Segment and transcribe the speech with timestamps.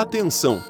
[0.00, 0.62] Atenção!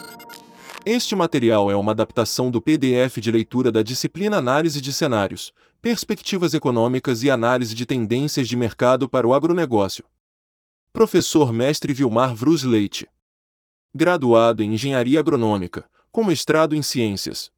[0.86, 5.52] Este material é uma adaptação do PDF de leitura da disciplina Análise de Cenários,
[5.82, 10.02] Perspectivas Econômicas e Análise de Tendências de Mercado para o Agronegócio.
[10.94, 13.06] Professor Mestre Vilmar Vruz Leite.
[13.94, 17.52] Graduado em Engenharia Agronômica, com mestrado em Ciências.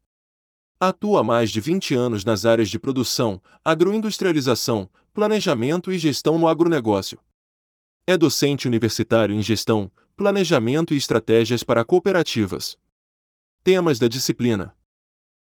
[0.77, 6.49] Atua há mais de 20 anos nas áreas de produção, agroindustrialização, planejamento e gestão no
[6.49, 7.17] agronegócio.
[8.05, 9.89] É docente universitário em gestão,
[10.21, 12.77] planejamento e estratégias para cooperativas.
[13.63, 14.75] Temas da disciplina: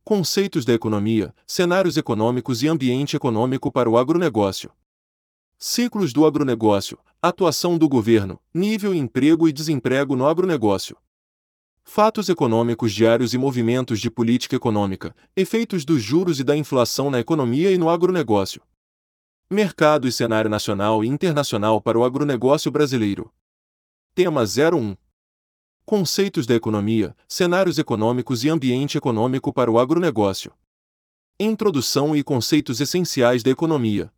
[0.02, 4.72] Conceitos da economia, cenários econômicos e ambiente econômico para o agronegócio.
[5.56, 10.96] Ciclos do agronegócio, atuação do governo, nível emprego e desemprego no agronegócio.
[11.84, 17.20] Fatos econômicos diários e movimentos de política econômica, efeitos dos juros e da inflação na
[17.20, 18.60] economia e no agronegócio.
[19.48, 23.32] Mercado e cenário nacional e internacional para o agronegócio brasileiro.
[24.16, 24.96] Tema 01
[25.84, 30.54] Conceitos da economia, cenários econômicos e ambiente econômico para o agronegócio.
[31.38, 34.10] Introdução e conceitos essenciais da economia.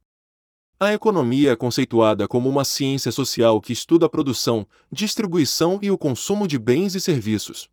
[0.78, 5.98] A economia é conceituada como uma ciência social que estuda a produção, distribuição e o
[5.98, 7.68] consumo de bens e serviços.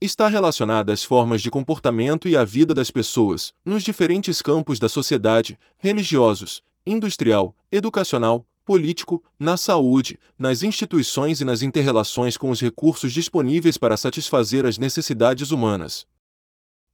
[0.00, 4.88] Está relacionada às formas de comportamento e à vida das pessoas, nos diferentes campos da
[4.88, 13.12] sociedade, religiosos, industrial, educacional, político, na saúde, nas instituições e nas interrelações com os recursos
[13.12, 16.06] disponíveis para satisfazer as necessidades humanas.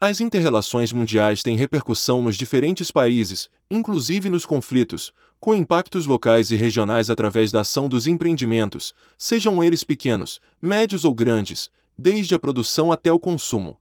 [0.00, 6.56] As interrelações mundiais têm repercussão nos diferentes países, inclusive nos conflitos, com impactos locais e
[6.56, 12.90] regionais através da ação dos empreendimentos, sejam eles pequenos, médios ou grandes, desde a produção
[12.90, 13.78] até o consumo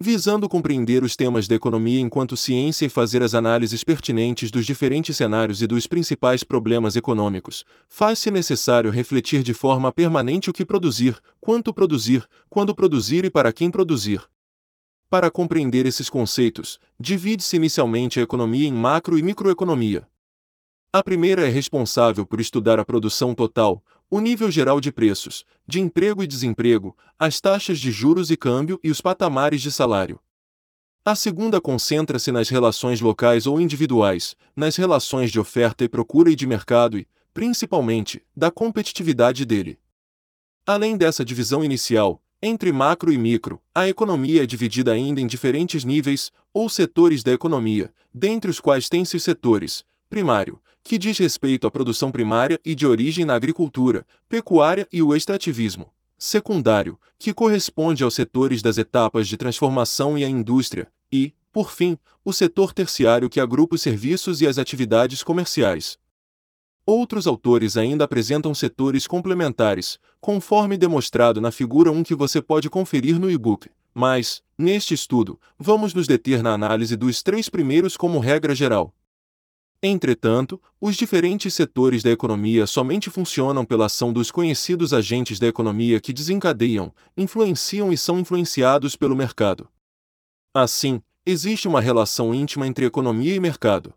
[0.00, 5.16] visando compreender os temas da economia enquanto ciência e fazer as análises pertinentes dos diferentes
[5.16, 11.18] cenários e dos principais problemas econômicos, faz-se necessário refletir de forma permanente o que produzir,
[11.40, 14.22] quanto produzir, quando produzir e para quem produzir.
[15.08, 20.06] Para compreender esses conceitos, divide-se inicialmente a economia em macro e microeconomia.
[20.92, 23.82] A primeira é responsável por estudar a produção total,
[24.14, 28.78] o nível geral de preços, de emprego e desemprego, as taxas de juros e câmbio
[28.80, 30.20] e os patamares de salário.
[31.04, 36.36] A segunda concentra-se nas relações locais ou individuais, nas relações de oferta e procura e
[36.36, 39.80] de mercado e, principalmente, da competitividade dele.
[40.64, 45.84] Além dessa divisão inicial, entre macro e micro, a economia é dividida ainda em diferentes
[45.84, 51.66] níveis, ou setores da economia, dentre os quais tem-se os setores: primário, que diz respeito
[51.66, 55.90] à produção primária e de origem na agricultura, pecuária e o extrativismo.
[56.18, 61.98] Secundário, que corresponde aos setores das etapas de transformação e à indústria, e, por fim,
[62.22, 65.98] o setor terciário que agrupa os serviços e as atividades comerciais.
[66.86, 73.18] Outros autores ainda apresentam setores complementares, conforme demonstrado na figura 1 que você pode conferir
[73.18, 73.70] no e-book.
[73.94, 78.92] Mas, neste estudo, vamos nos deter na análise dos três primeiros como regra geral.
[79.86, 86.00] Entretanto, os diferentes setores da economia somente funcionam pela ação dos conhecidos agentes da economia
[86.00, 89.68] que desencadeiam, influenciam e são influenciados pelo mercado.
[90.54, 93.92] Assim, existe uma relação íntima entre economia e mercado.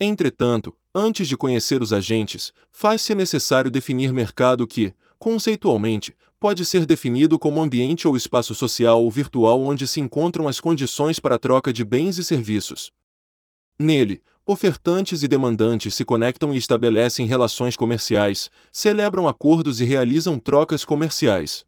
[0.00, 7.38] Entretanto, antes de conhecer os agentes, faz-se necessário definir mercado que, conceitualmente, pode ser definido
[7.38, 11.74] como ambiente ou espaço social ou virtual onde se encontram as condições para a troca
[11.74, 12.90] de bens e serviços.
[13.78, 20.84] Nele, ofertantes e demandantes se conectam e estabelecem relações comerciais, celebram acordos e realizam trocas
[20.84, 21.64] comerciais.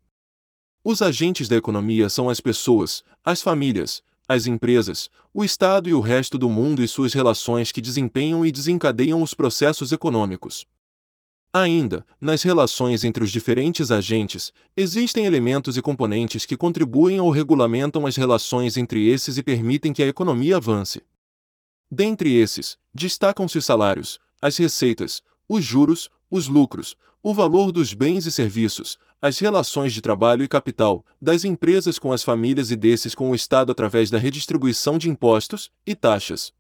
[0.85, 6.01] Os agentes da economia são as pessoas, as famílias, as empresas, o Estado e o
[6.01, 10.67] resto do mundo e suas relações que desempenham e desencadeiam os processos econômicos.
[11.53, 18.05] Ainda, nas relações entre os diferentes agentes, existem elementos e componentes que contribuem ou regulamentam
[18.05, 21.03] as relações entre esses e permitem que a economia avance.
[21.91, 28.27] Dentre esses, destacam-se os salários, as receitas, os juros, os lucros, o valor dos bens
[28.27, 33.15] e serviços, as relações de trabalho e capital, das empresas com as famílias e desses
[33.15, 36.53] com o Estado através da redistribuição de impostos e taxas.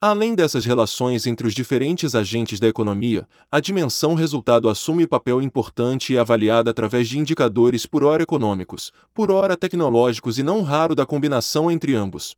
[0.00, 6.12] Além dessas relações entre os diferentes agentes da economia, a dimensão resultado assume papel importante
[6.12, 10.94] e é avaliada através de indicadores por hora econômicos, por hora tecnológicos e não raro
[10.94, 12.36] da combinação entre ambos.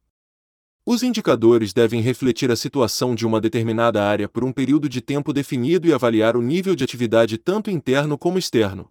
[0.85, 5.33] Os indicadores devem refletir a situação de uma determinada área por um período de tempo
[5.33, 8.91] definido e avaliar o nível de atividade tanto interno como externo.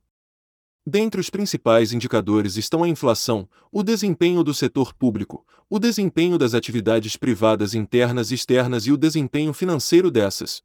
[0.85, 6.53] Dentre os principais indicadores estão a inflação, o desempenho do setor público, o desempenho das
[6.53, 10.63] atividades privadas internas e externas e o desempenho financeiro dessas.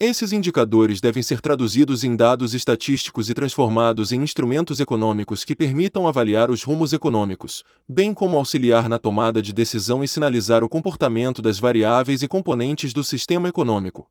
[0.00, 6.06] Esses indicadores devem ser traduzidos em dados estatísticos e transformados em instrumentos econômicos que permitam
[6.06, 11.42] avaliar os rumos econômicos, bem como auxiliar na tomada de decisão e sinalizar o comportamento
[11.42, 14.08] das variáveis e componentes do sistema econômico.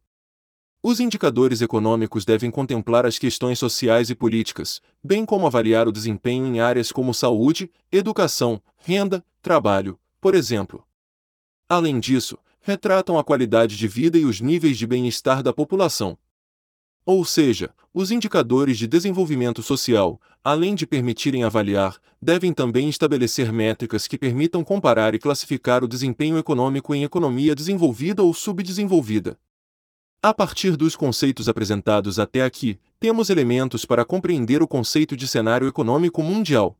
[0.83, 6.47] Os indicadores econômicos devem contemplar as questões sociais e políticas, bem como avaliar o desempenho
[6.47, 10.85] em áreas como saúde, educação, renda, trabalho, por exemplo.
[11.69, 12.37] Além disso,
[12.67, 16.17] retratam a qualidade de vida e os níveis de bem-estar da população.
[17.05, 24.05] Ou seja, os indicadores de desenvolvimento social, além de permitirem avaliar, devem também estabelecer métricas
[24.05, 29.39] que permitam comparar e classificar o desempenho econômico em economia desenvolvida ou subdesenvolvida.
[30.21, 35.69] A partir dos conceitos apresentados até aqui, temos elementos para compreender o conceito de cenário
[35.69, 36.77] econômico mundial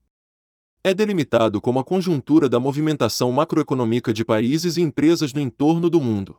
[0.87, 5.99] é delimitado como a conjuntura da movimentação macroeconômica de países e empresas no entorno do
[5.99, 6.37] mundo.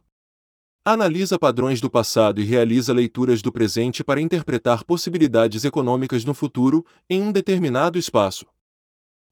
[0.82, 6.82] Analisa padrões do passado e realiza leituras do presente para interpretar possibilidades econômicas no futuro,
[7.10, 8.46] em um determinado espaço.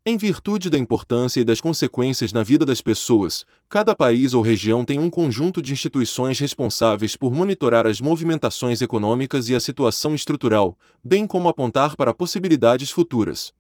[0.05, 4.85] Em virtude da importância e das consequências na vida das pessoas, cada país ou região
[4.85, 10.79] tem um conjunto de instituições responsáveis por monitorar as movimentações econômicas e a situação estrutural,
[11.03, 13.56] bem como apontar para possibilidades futuras.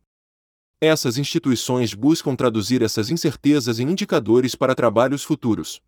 [0.80, 5.80] Essas instituições buscam traduzir essas incertezas em indicadores para trabalhos futuros.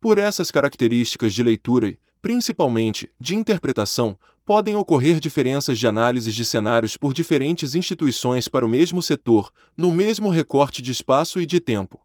[0.00, 6.42] Por essas características de leitura e, principalmente, de interpretação, podem ocorrer diferenças de análises de
[6.42, 11.60] cenários por diferentes instituições para o mesmo setor, no mesmo recorte de espaço e de
[11.60, 12.00] tempo.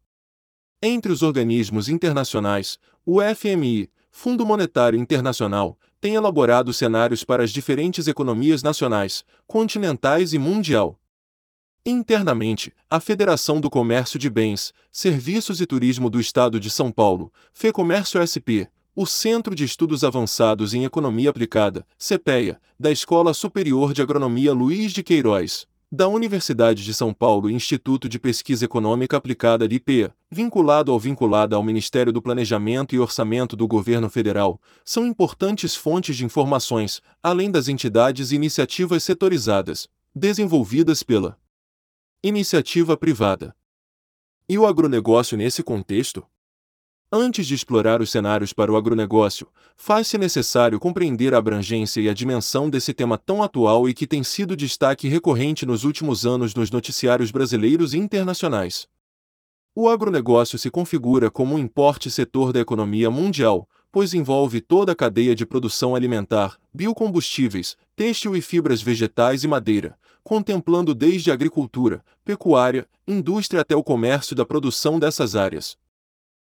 [0.82, 8.10] Entre os organismos internacionais, o FMI, Fundo Monetário Internacional, tem elaborado cenários para as diferentes
[8.10, 11.00] economias nacionais, continentais e mundial,
[11.86, 17.30] Internamente, a Federação do Comércio de Bens, Serviços e Turismo do Estado de São Paulo,
[17.52, 24.02] FEComércio SP, o Centro de Estudos Avançados em Economia Aplicada, CPEA, da Escola Superior de
[24.02, 29.66] Agronomia Luiz de Queiroz, da Universidade de São Paulo e Instituto de Pesquisa Econômica Aplicada
[29.66, 35.76] IPEA, vinculado ou vinculada ao Ministério do Planejamento e Orçamento do Governo Federal, são importantes
[35.76, 41.38] fontes de informações, além das entidades e iniciativas setorizadas, desenvolvidas pela
[42.26, 43.54] Iniciativa privada.
[44.48, 46.26] E o agronegócio nesse contexto?
[47.12, 52.14] Antes de explorar os cenários para o agronegócio, faz-se necessário compreender a abrangência e a
[52.14, 56.72] dimensão desse tema tão atual e que tem sido destaque recorrente nos últimos anos nos
[56.72, 58.88] noticiários brasileiros e internacionais.
[59.76, 64.96] O agronegócio se configura como um importe setor da economia mundial, pois envolve toda a
[64.96, 72.04] cadeia de produção alimentar, biocombustíveis, têxtil e fibras vegetais e madeira, contemplando desde a agricultura,
[72.24, 75.78] pecuária, indústria até o comércio da produção dessas áreas.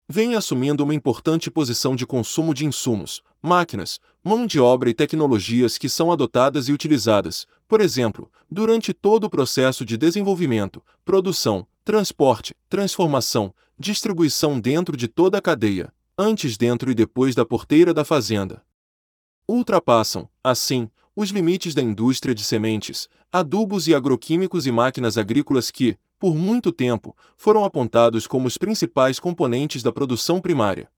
[0.09, 5.77] Vem assumindo uma importante posição de consumo de insumos, máquinas, mão de obra e tecnologias
[5.77, 12.55] que são adotadas e utilizadas, por exemplo, durante todo o processo de desenvolvimento, produção, transporte,
[12.69, 18.63] transformação, distribuição dentro de toda a cadeia, antes dentro e depois da porteira da fazenda.
[19.47, 25.97] Ultrapassam, assim, os limites da indústria de sementes, adubos e agroquímicos e máquinas agrícolas que,
[26.19, 30.89] por muito tempo, foram apontados como os principais componentes da produção primária.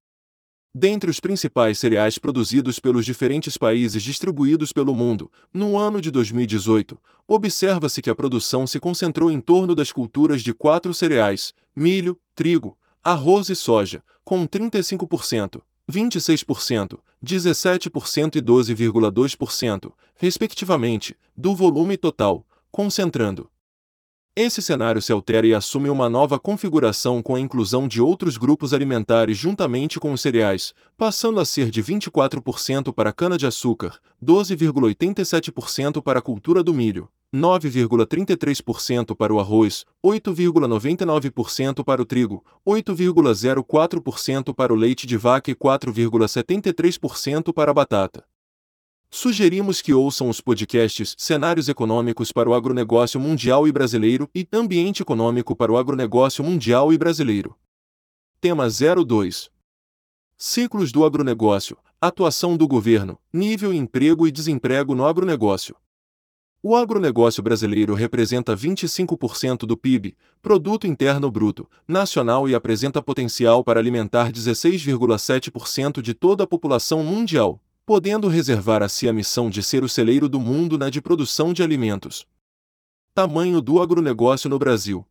[0.74, 6.96] Dentre os principais cereais produzidos pelos diferentes países distribuídos pelo mundo, no ano de 2018,
[7.27, 12.77] observa-se que a produção se concentrou em torno das culturas de quatro cereais: milho, trigo,
[13.03, 15.60] arroz e soja, com 35%,
[15.92, 23.50] 26%, 17% e 12,2%, respectivamente, do volume total, concentrando.
[24.36, 28.74] Esse cenário se altera e assume uma nova configuração com a inclusão de outros grupos
[28.74, 36.21] alimentares juntamente com os cereais, passando a ser de 24% para cana-de-açúcar, 12,87% para a
[36.21, 45.05] cultura do milho, 9,33% para o arroz, 8,99% para o trigo, 8,04% para o leite
[45.05, 48.24] de vaca e 4,73% para a batata.
[49.12, 55.01] Sugerimos que ouçam os podcasts Cenários Econômicos para o Agronegócio Mundial e Brasileiro e Ambiente
[55.01, 57.58] Econômico para o Agronegócio Mundial e Brasileiro.
[58.39, 59.50] Tema 02
[60.38, 65.75] Ciclos do agronegócio, atuação do governo, nível emprego e desemprego no agronegócio.
[66.62, 73.80] O agronegócio brasileiro representa 25% do PIB, Produto Interno Bruto, nacional e apresenta potencial para
[73.80, 79.84] alimentar 16,7% de toda a população mundial, podendo reservar a si a missão de ser
[79.84, 82.24] o celeiro do mundo na de produção de alimentos.
[83.15, 85.03] Tamanho do agronegócio no Brasil.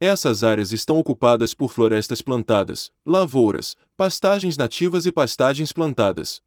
[0.00, 6.42] Essas áreas estão ocupadas por florestas plantadas, lavouras, pastagens nativas e pastagens plantadas.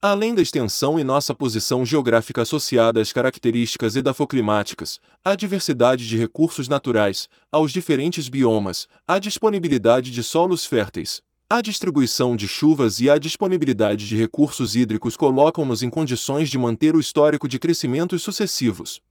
[0.00, 6.68] Além da extensão e nossa posição geográfica associada às características edafoclimáticas, à diversidade de recursos
[6.68, 13.18] naturais, aos diferentes biomas, à disponibilidade de solos férteis, a distribuição de chuvas e a
[13.18, 19.02] disponibilidade de recursos hídricos colocam-nos em condições de manter o histórico de crescimentos sucessivos.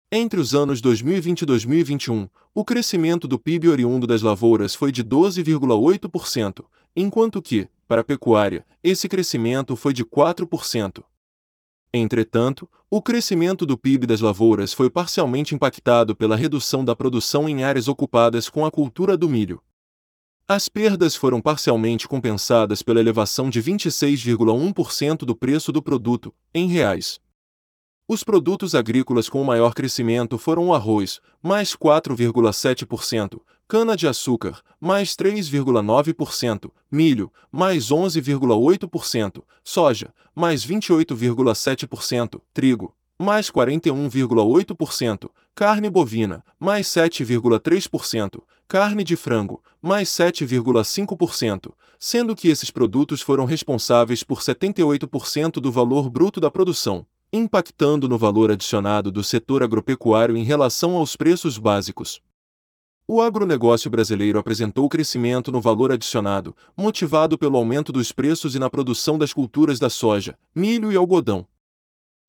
[0.10, 5.03] Entre os anos 2020 e 2021, o crescimento do PIB oriundo das lavouras foi de
[5.03, 6.63] 12,8%,
[6.96, 11.03] enquanto que, para a pecuária, esse crescimento foi de 4%.
[11.93, 17.63] Entretanto, o crescimento do PIB das lavouras foi parcialmente impactado pela redução da produção em
[17.63, 19.62] áreas ocupadas com a cultura do milho.
[20.48, 27.19] As perdas foram parcialmente compensadas pela elevação de 26,1% do preço do produto, em reais.
[28.08, 37.31] Os produtos agrícolas com maior crescimento foram o arroz, mais 4,7%, cana-de-açúcar, mais 3,9%, milho,
[37.51, 49.61] mais 11,8%, soja, mais 28,7%, trigo, mais 41,8%, carne bovina, mais 7,3%, carne de frango,
[49.79, 57.05] mais 7,5%, sendo que esses produtos foram responsáveis por 78% do valor bruto da produção,
[57.31, 62.19] impactando no valor adicionado do setor agropecuário em relação aos preços básicos.
[63.12, 68.70] O agronegócio brasileiro apresentou crescimento no valor adicionado, motivado pelo aumento dos preços e na
[68.70, 71.44] produção das culturas da soja, milho e algodão.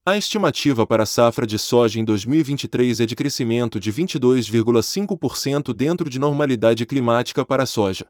[0.07, 6.09] A estimativa para a safra de soja em 2023 é de crescimento de 22,5% dentro
[6.09, 8.07] de normalidade climática para a soja.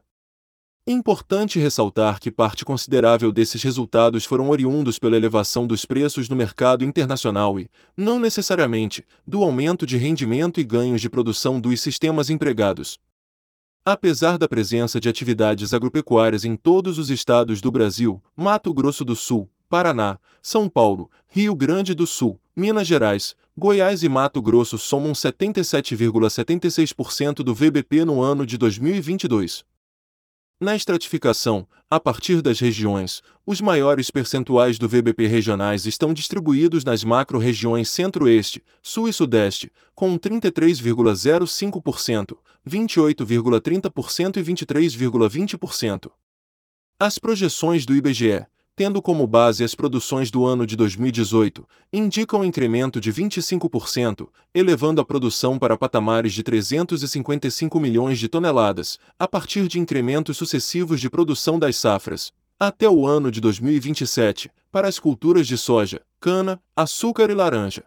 [0.87, 6.83] Importante ressaltar que parte considerável desses resultados foram oriundos pela elevação dos preços no mercado
[6.83, 12.97] internacional e, não necessariamente, do aumento de rendimento e ganhos de produção dos sistemas empregados.
[13.85, 19.15] Apesar da presença de atividades agropecuárias em todos os estados do Brasil, Mato Grosso do
[19.15, 25.11] Sul, Paraná, São Paulo, Rio Grande do Sul, Minas Gerais, Goiás e Mato Grosso somam
[25.11, 29.63] 77,76% do VBP no ano de 2022.
[30.61, 37.03] Na estratificação, a partir das regiões, os maiores percentuais do VBP regionais estão distribuídos nas
[37.03, 46.11] macro-regiões Centro-Oeste, Sul e Sudeste, com 33,05%, 28,30% e 23,20%.
[46.99, 52.43] As projeções do IBGE, tendo como base as produções do ano de 2018, indicam um
[52.43, 59.67] incremento de 25%, elevando a produção para patamares de 355 milhões de toneladas, a partir
[59.67, 65.47] de incrementos sucessivos de produção das safras, até o ano de 2027, para as culturas
[65.47, 67.83] de soja, cana, açúcar e laranja.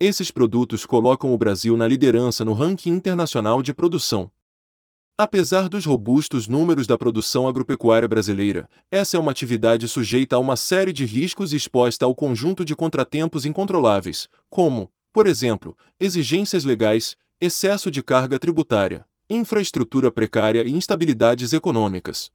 [0.00, 4.30] Esses produtos colocam o Brasil na liderança no ranking internacional de produção.
[5.20, 10.54] Apesar dos robustos números da produção agropecuária brasileira, essa é uma atividade sujeita a uma
[10.54, 17.16] série de riscos e exposta ao conjunto de contratempos incontroláveis, como, por exemplo, exigências legais,
[17.40, 22.30] excesso de carga tributária, infraestrutura precária e instabilidades econômicas.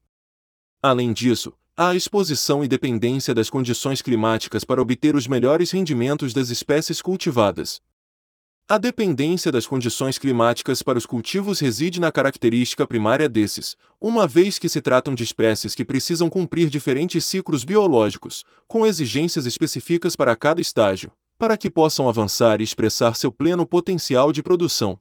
[0.82, 6.34] Além disso, há a exposição e dependência das condições climáticas para obter os melhores rendimentos
[6.34, 7.80] das espécies cultivadas,
[8.68, 14.58] a dependência das condições climáticas para os cultivos reside na característica primária desses, uma vez
[14.58, 20.34] que se tratam de espécies que precisam cumprir diferentes ciclos biológicos, com exigências específicas para
[20.34, 24.98] cada estágio, para que possam avançar e expressar seu pleno potencial de produção.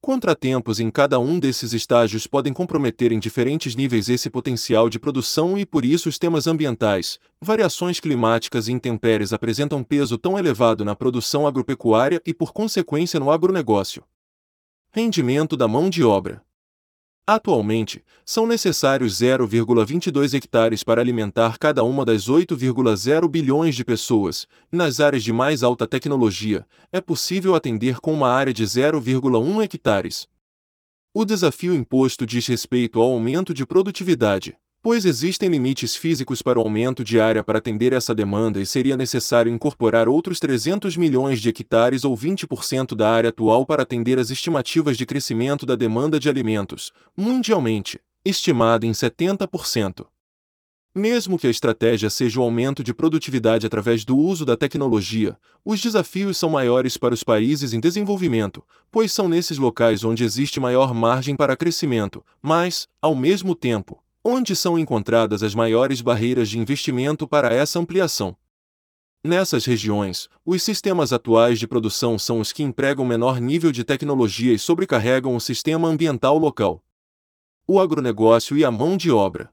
[0.00, 5.58] Contratempos em cada um desses estágios podem comprometer em diferentes níveis esse potencial de produção
[5.58, 10.94] e, por isso, os temas ambientais, variações climáticas e intempéries apresentam peso tão elevado na
[10.94, 14.04] produção agropecuária e, por consequência, no agronegócio.
[14.92, 16.42] Rendimento da mão de obra.
[17.30, 24.98] Atualmente, são necessários 0,22 hectares para alimentar cada uma das 8,0 bilhões de pessoas, nas
[24.98, 30.26] áreas de mais alta tecnologia, é possível atender com uma área de 0,1 hectares.
[31.12, 34.56] O desafio imposto diz respeito ao aumento de produtividade,
[34.88, 38.96] pois existem limites físicos para o aumento de área para atender essa demanda e seria
[38.96, 44.30] necessário incorporar outros 300 milhões de hectares ou 20% da área atual para atender as
[44.30, 50.06] estimativas de crescimento da demanda de alimentos, mundialmente, estimada em 70%.
[50.94, 55.82] Mesmo que a estratégia seja o aumento de produtividade através do uso da tecnologia, os
[55.82, 60.94] desafios são maiores para os países em desenvolvimento, pois são nesses locais onde existe maior
[60.94, 67.26] margem para crescimento, mas, ao mesmo tempo, onde são encontradas as maiores barreiras de investimento
[67.26, 68.36] para essa ampliação.
[69.24, 74.52] Nessas regiões, os sistemas atuais de produção são os que empregam menor nível de tecnologia
[74.52, 76.84] e sobrecarregam o sistema ambiental local.
[77.66, 79.50] O agronegócio e a mão de obra.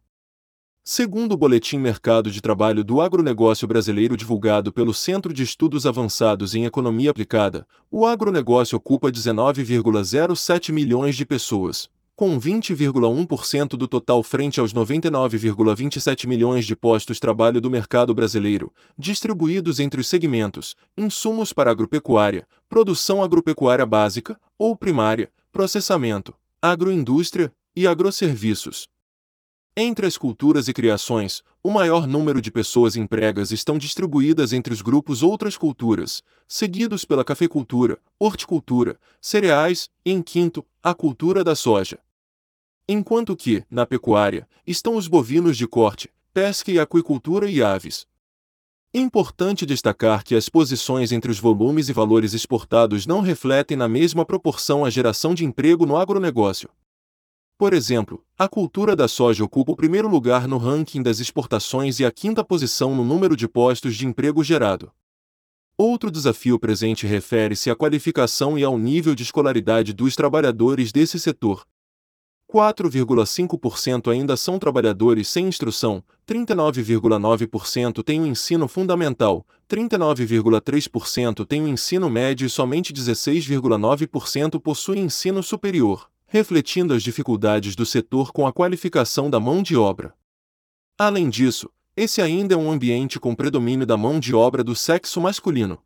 [0.84, 6.54] Segundo o Boletim Mercado de Trabalho do Agronegócio Brasileiro divulgado pelo Centro de Estudos Avançados
[6.54, 14.60] em Economia Aplicada, o agronegócio ocupa 19,07 milhões de pessoas, com 20,1% do total frente
[14.60, 21.52] aos 99,27 milhões de postos de trabalho do mercado brasileiro, distribuídos entre os segmentos: insumos
[21.52, 28.88] para agropecuária, produção agropecuária básica ou primária, processamento, agroindústria e agroserviços.
[29.78, 34.82] Entre as culturas e criações, o maior número de pessoas empregas estão distribuídas entre os
[34.82, 42.00] grupos outras culturas, seguidos pela cafeicultura, horticultura, cereais e, em quinto, a cultura da soja.
[42.88, 48.06] Enquanto que, na pecuária, estão os bovinos de corte, pesca e aquicultura e aves.
[48.94, 54.24] Importante destacar que as posições entre os volumes e valores exportados não refletem na mesma
[54.24, 56.70] proporção a geração de emprego no agronegócio.
[57.58, 62.06] Por exemplo, a cultura da soja ocupa o primeiro lugar no ranking das exportações e
[62.06, 64.92] a quinta posição no número de postos de emprego gerado.
[65.76, 71.66] Outro desafio presente refere-se à qualificação e ao nível de escolaridade dos trabalhadores desse setor,
[72.56, 82.10] 4,5% ainda são trabalhadores sem instrução, 39,9% têm o ensino fundamental, 39,3% têm o ensino
[82.10, 89.30] médio e somente 16,9% possuem ensino superior, refletindo as dificuldades do setor com a qualificação
[89.30, 90.14] da mão de obra.
[90.98, 95.20] Além disso, esse ainda é um ambiente com predomínio da mão de obra do sexo
[95.20, 95.78] masculino.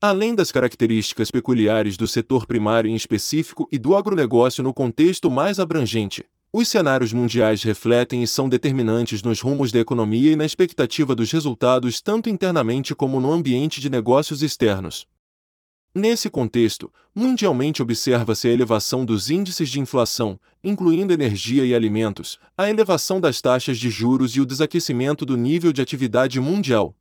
[0.00, 5.58] Além das características peculiares do setor primário em específico e do agronegócio no contexto mais
[5.58, 11.16] abrangente, os cenários mundiais refletem e são determinantes nos rumos da economia e na expectativa
[11.16, 15.04] dos resultados tanto internamente como no ambiente de negócios externos.
[15.92, 22.70] Nesse contexto, mundialmente observa-se a elevação dos índices de inflação, incluindo energia e alimentos, a
[22.70, 26.94] elevação das taxas de juros e o desaquecimento do nível de atividade mundial,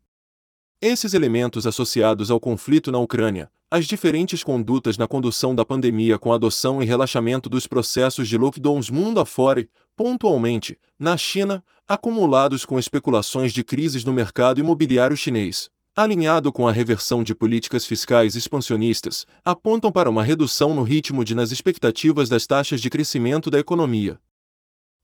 [0.82, 6.32] esses elementos associados ao conflito na Ucrânia, as diferentes condutas na condução da pandemia com
[6.32, 12.78] adoção e relaxamento dos processos de lockdowns mundo afora e, pontualmente, na China, acumulados com
[12.78, 19.26] especulações de crises no mercado imobiliário chinês, alinhado com a reversão de políticas fiscais expansionistas,
[19.44, 24.20] apontam para uma redução no ritmo de nas expectativas das taxas de crescimento da economia.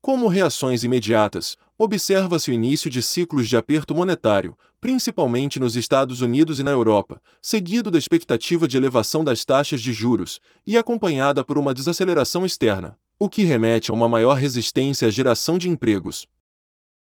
[0.01, 6.59] Como reações imediatas, observa-se o início de ciclos de aperto monetário, principalmente nos Estados Unidos
[6.59, 11.57] e na Europa, seguido da expectativa de elevação das taxas de juros, e acompanhada por
[11.57, 16.27] uma desaceleração externa, o que remete a uma maior resistência à geração de empregos.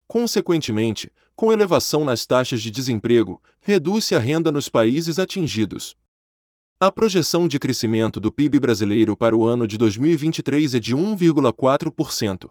[0.07, 5.97] Consequentemente, com elevação nas taxas de desemprego, reduz-se a renda nos países atingidos.
[6.79, 12.49] A projeção de crescimento do PIB brasileiro para o ano de 2023 é de 1,4%.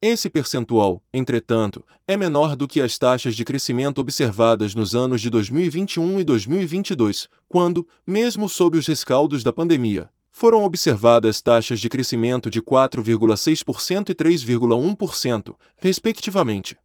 [0.00, 5.28] Esse percentual, entretanto, é menor do que as taxas de crescimento observadas nos anos de
[5.28, 12.48] 2021 e 2022, quando, mesmo sob os rescaldos da pandemia, foram observadas taxas de crescimento
[12.48, 16.76] de 4,6% e 3,1%, respectivamente.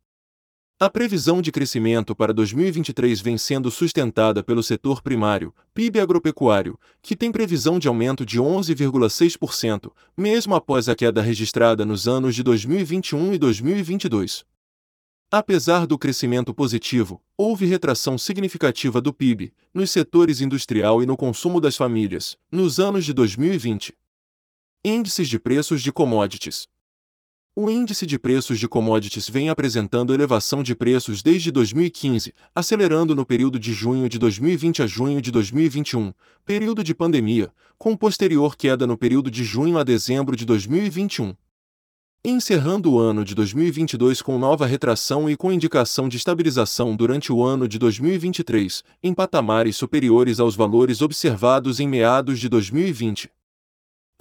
[0.80, 7.16] A previsão de crescimento para 2023 vem sendo sustentada pelo setor primário, PIB agropecuário, que
[7.16, 13.34] tem previsão de aumento de 11,6%, mesmo após a queda registrada nos anos de 2021
[13.34, 14.44] e 2022.
[15.32, 21.62] Apesar do crescimento positivo, houve retração significativa do PIB nos setores industrial e no consumo
[21.62, 23.96] das famílias nos anos de 2020.
[24.84, 26.68] Índices de preços de commodities.
[27.56, 33.24] O índice de preços de commodities vem apresentando elevação de preços desde 2015, acelerando no
[33.24, 36.12] período de junho de 2020 a junho de 2021,
[36.44, 41.36] período de pandemia, com posterior queda no período de junho a dezembro de 2021.
[42.26, 47.44] Encerrando o ano de 2022 com nova retração e com indicação de estabilização durante o
[47.44, 53.30] ano de 2023, em patamares superiores aos valores observados em meados de 2020.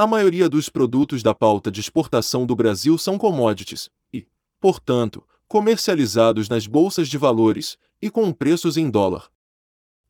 [0.02, 4.26] A maioria dos produtos da pauta de exportação do Brasil são commodities e,
[4.60, 9.30] portanto, comercializados nas bolsas de valores e com preços em dólar.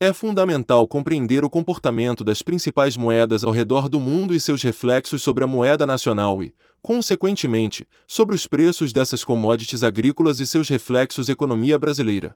[0.00, 5.22] É fundamental compreender o comportamento das principais moedas ao redor do mundo e seus reflexos
[5.22, 11.28] sobre a moeda nacional e, consequentemente, sobre os preços dessas commodities agrícolas e seus reflexos
[11.28, 12.35] economia brasileira.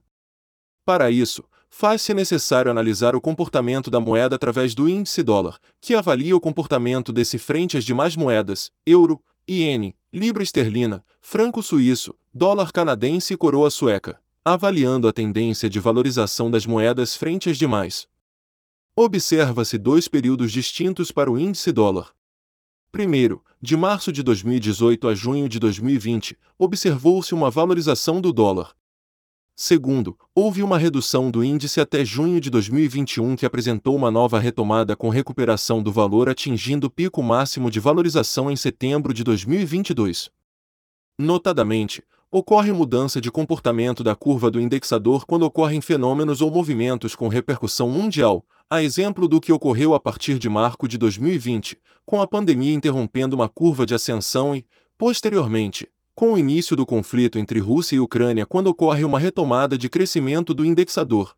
[0.84, 6.36] Para isso, faz-se necessário analisar o comportamento da moeda através do índice dólar, que avalia
[6.36, 13.34] o comportamento desse frente às demais moedas, euro, iene, libra esterlina, franco suíço, dólar canadense
[13.34, 18.06] e coroa sueca, avaliando a tendência de valorização das moedas frente às demais.
[18.94, 22.12] Observa-se dois períodos distintos para o índice dólar.
[22.92, 28.75] Primeiro, de março de 2018 a junho de 2020, observou-se uma valorização do dólar,
[29.58, 34.94] Segundo, houve uma redução do índice até junho de 2021 que apresentou uma nova retomada
[34.94, 40.30] com recuperação do valor atingindo o pico máximo de valorização em setembro de 2022.
[41.18, 47.26] Notadamente, ocorre mudança de comportamento da curva do indexador quando ocorrem fenômenos ou movimentos com
[47.26, 52.26] repercussão mundial, a exemplo do que ocorreu a partir de março de 2020, com a
[52.26, 54.66] pandemia interrompendo uma curva de ascensão e,
[54.98, 59.86] posteriormente, com o início do conflito entre Rússia e Ucrânia quando ocorre uma retomada de
[59.86, 61.36] crescimento do indexador.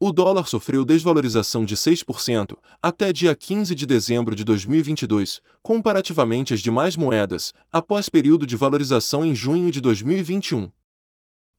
[0.00, 6.60] O dólar sofreu desvalorização de 6% até dia 15 de dezembro de 2022, comparativamente às
[6.60, 10.72] demais moedas, após período de valorização em junho de 2021.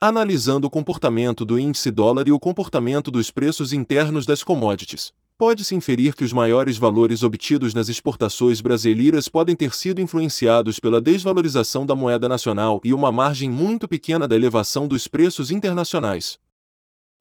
[0.02, 5.74] Analisando o comportamento do índice dólar e o comportamento dos preços internos das commodities, pode-se
[5.74, 11.84] inferir que os maiores valores obtidos nas exportações brasileiras podem ter sido influenciados pela desvalorização
[11.84, 16.38] da moeda nacional e uma margem muito pequena da elevação dos preços internacionais.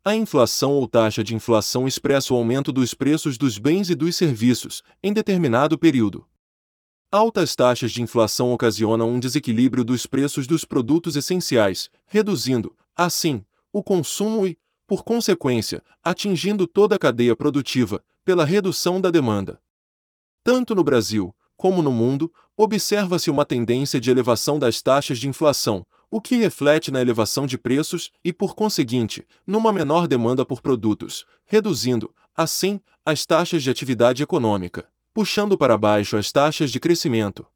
[0.05, 4.17] A inflação ou taxa de inflação expressa o aumento dos preços dos bens e dos
[4.17, 6.27] serviços, em determinado período.
[7.11, 13.83] Altas taxas de inflação ocasionam um desequilíbrio dos preços dos produtos essenciais, reduzindo, assim, o
[13.83, 19.61] consumo e, por consequência, atingindo toda a cadeia produtiva, pela redução da demanda.
[20.43, 25.87] Tanto no Brasil, como no mundo, observa-se uma tendência de elevação das taxas de inflação,
[26.11, 31.25] o que reflete na elevação de preços e, por conseguinte, numa menor demanda por produtos,
[31.45, 37.47] reduzindo, assim, as taxas de atividade econômica, puxando para baixo as taxas de crescimento.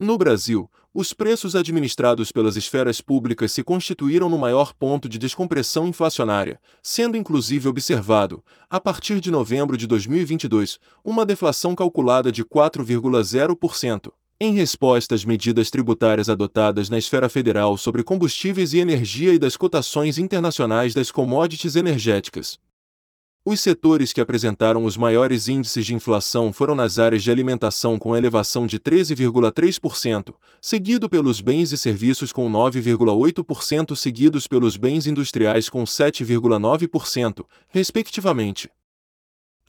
[0.00, 5.86] No Brasil, os preços administrados pelas esferas públicas se constituíram no maior ponto de descompressão
[5.86, 14.10] inflacionária, sendo inclusive observado, a partir de novembro de 2022, uma deflação calculada de 4,0%,
[14.40, 19.56] em resposta às medidas tributárias adotadas na esfera federal sobre combustíveis e energia e das
[19.56, 22.58] cotações internacionais das commodities energéticas.
[23.50, 28.14] Os setores que apresentaram os maiores índices de inflação foram nas áreas de alimentação com
[28.14, 35.82] elevação de 13,3%, seguido pelos bens e serviços com 9,8%, seguidos pelos bens industriais com
[35.84, 38.68] 7,9%, respectivamente.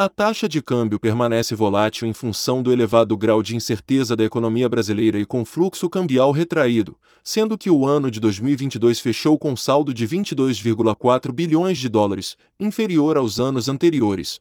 [0.02, 4.70] A taxa de câmbio permanece volátil em função do elevado grau de incerteza da economia
[4.70, 9.94] brasileira e com fluxo cambial retraído, sendo que o ano de 2022 fechou com saldo
[9.94, 14.40] de 22,4 bilhões de dólares, inferior aos anos anteriores.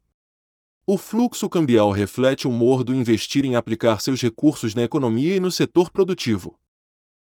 [0.87, 5.41] O fluxo cambial reflete o humor do investir em aplicar seus recursos na economia e
[5.41, 6.57] no setor produtivo.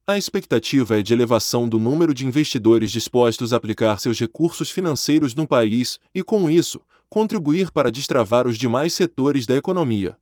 [0.05, 5.33] A expectativa é de elevação do número de investidores dispostos a aplicar seus recursos financeiros
[5.33, 6.79] no país e, com isso,
[7.11, 10.17] contribuir para destravar os demais setores da economia.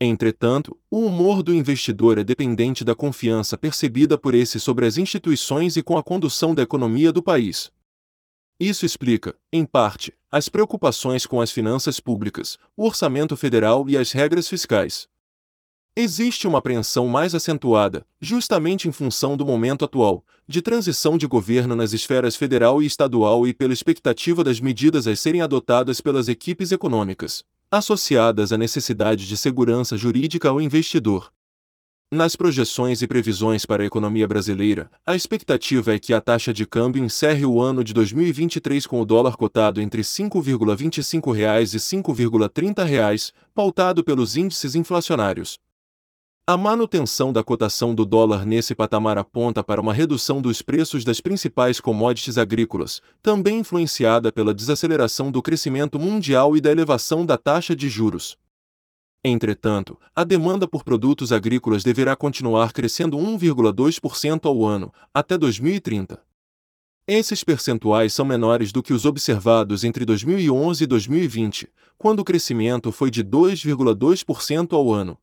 [0.00, 5.76] Entretanto, o humor do investidor é dependente da confiança percebida por esse sobre as instituições
[5.76, 7.70] e com a condução da economia do país.
[8.58, 14.10] Isso explica, em parte, as preocupações com as finanças públicas, o orçamento federal e as
[14.10, 15.06] regras fiscais.
[16.00, 21.74] Existe uma apreensão mais acentuada, justamente em função do momento atual, de transição de governo
[21.74, 26.70] nas esferas federal e estadual e pela expectativa das medidas a serem adotadas pelas equipes
[26.70, 31.32] econômicas, associadas à necessidade de segurança jurídica ao investidor.
[32.12, 36.64] Nas projeções e previsões para a economia brasileira, a expectativa é que a taxa de
[36.64, 41.64] câmbio encerre o ano de 2023 com o dólar cotado entre R$ 5,25 e R$
[41.64, 45.58] 5,30, pautado pelos índices inflacionários.
[46.50, 51.20] A manutenção da cotação do dólar nesse patamar aponta para uma redução dos preços das
[51.20, 57.76] principais commodities agrícolas, também influenciada pela desaceleração do crescimento mundial e da elevação da taxa
[57.76, 58.38] de juros.
[59.22, 66.18] Entretanto, a demanda por produtos agrícolas deverá continuar crescendo 1,2% ao ano, até 2030.
[67.06, 72.90] Esses percentuais são menores do que os observados entre 2011 e 2020, quando o crescimento
[72.90, 75.18] foi de 2,2% ao ano.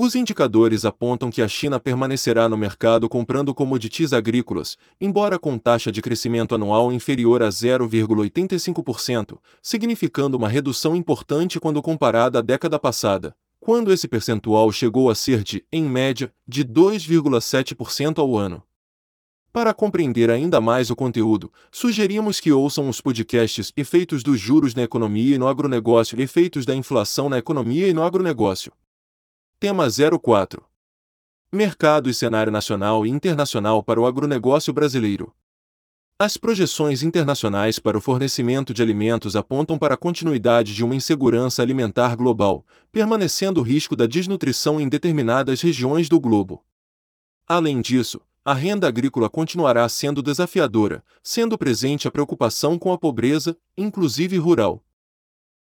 [0.00, 5.90] Os indicadores apontam que a China permanecerá no mercado comprando commodities agrícolas, embora com taxa
[5.90, 13.34] de crescimento anual inferior a 0,85%, significando uma redução importante quando comparada à década passada,
[13.58, 18.62] quando esse percentual chegou a ser de, em média, de 2,7% ao ano.
[19.52, 24.84] Para compreender ainda mais o conteúdo, sugerimos que ouçam os podcasts Efeitos dos Juros na
[24.84, 28.72] Economia e no Agronegócio e Efeitos da Inflação na Economia e no Agronegócio.
[29.60, 30.64] Tema 04.
[31.52, 35.34] Mercado e cenário nacional e internacional para o agronegócio brasileiro.
[36.16, 41.60] As projeções internacionais para o fornecimento de alimentos apontam para a continuidade de uma insegurança
[41.60, 46.64] alimentar global, permanecendo o risco da desnutrição em determinadas regiões do globo.
[47.44, 53.56] Além disso, a renda agrícola continuará sendo desafiadora, sendo presente a preocupação com a pobreza,
[53.76, 54.84] inclusive rural.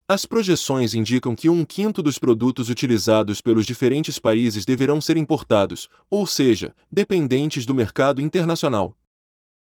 [0.09, 5.89] As projeções indicam que um quinto dos produtos utilizados pelos diferentes países deverão ser importados,
[6.09, 8.97] ou seja, dependentes do mercado internacional.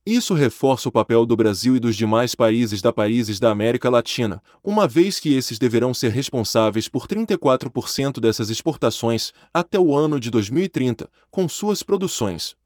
[0.07, 4.41] Isso reforça o papel do Brasil e dos demais países da países da América Latina,
[4.63, 10.31] uma vez que esses deverão ser responsáveis por 34% dessas exportações até o ano de
[10.31, 12.60] 2030, com suas produções.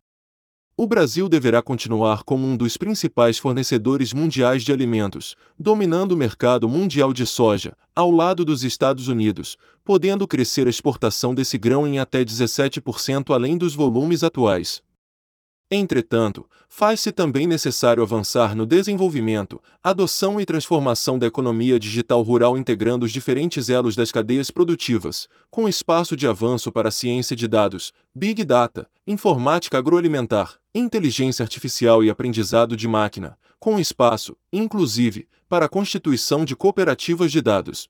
[0.77, 6.69] O Brasil deverá continuar como um dos principais fornecedores mundiais de alimentos, dominando o mercado
[6.69, 12.01] mundial de soja, ao lado dos Estados Unidos, podendo crescer a exportação desse grão em
[12.01, 14.83] até 17% além dos volumes atuais.
[15.71, 23.07] Entretanto, faz-se também necessário avançar no desenvolvimento, adoção e transformação da economia digital rural integrando
[23.07, 27.93] os diferentes elos das cadeias produtivas, com espaço de avanço para a ciência de dados,
[28.15, 35.69] Big Data, informática agroalimentar, inteligência artificial e aprendizado de máquina, com espaço, inclusive, para a
[35.69, 37.89] constituição de cooperativas de dados.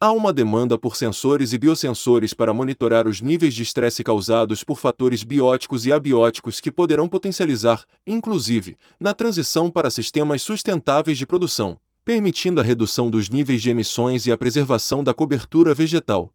[0.00, 4.78] Há uma demanda por sensores e biosensores para monitorar os níveis de estresse causados por
[4.78, 11.76] fatores bióticos e abióticos que poderão potencializar, inclusive, na transição para sistemas sustentáveis de produção,
[12.04, 16.32] permitindo a redução dos níveis de emissões e a preservação da cobertura vegetal.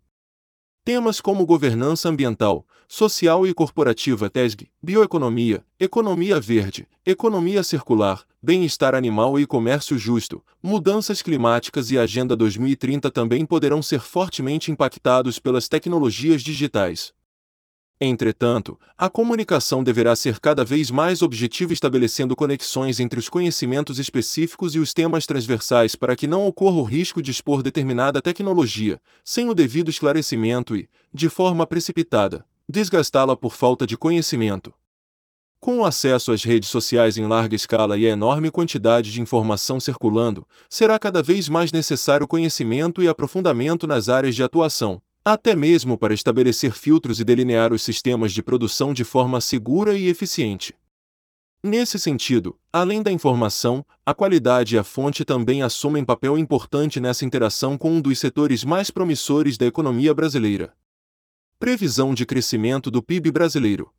[0.86, 9.40] Temas como governança ambiental, social e corporativa TESG, bioeconomia, economia verde, economia circular, bem-estar animal
[9.40, 16.42] e comércio justo, mudanças climáticas e Agenda 2030 também poderão ser fortemente impactados pelas tecnologias
[16.42, 17.14] digitais.
[18.02, 24.76] Entretanto, a comunicação deverá ser cada vez mais objetiva, estabelecendo conexões entre os conhecimentos específicos
[24.76, 29.48] e os temas transversais para que não ocorra o risco de expor determinada tecnologia, sem
[29.50, 34.74] o devido esclarecimento e, de forma precipitada, desgastá-la por falta de conhecimento.
[35.60, 39.80] Com o acesso às redes sociais em larga escala e a enorme quantidade de informação
[39.80, 45.98] circulando, será cada vez mais necessário conhecimento e aprofundamento nas áreas de atuação, até mesmo
[45.98, 50.76] para estabelecer filtros e delinear os sistemas de produção de forma segura e eficiente.
[51.64, 57.24] Nesse sentido, além da informação, a qualidade e a fonte também assumem papel importante nessa
[57.24, 60.76] interação com um dos setores mais promissores da economia brasileira.
[61.58, 63.94] Previsão de crescimento do PIB brasileiro.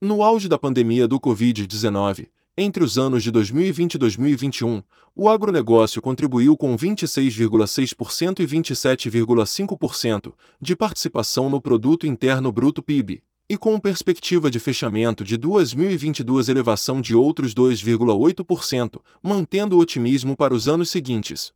[0.00, 2.28] No auge da pandemia do Covid-19,
[2.62, 4.82] entre os anos de 2020 e 2021,
[5.16, 13.56] o agronegócio contribuiu com 26,6% e 27,5% de participação no produto interno bruto PIB, e
[13.56, 20.68] com perspectiva de fechamento de 2022 elevação de outros 2,8%, mantendo o otimismo para os
[20.68, 21.54] anos seguintes.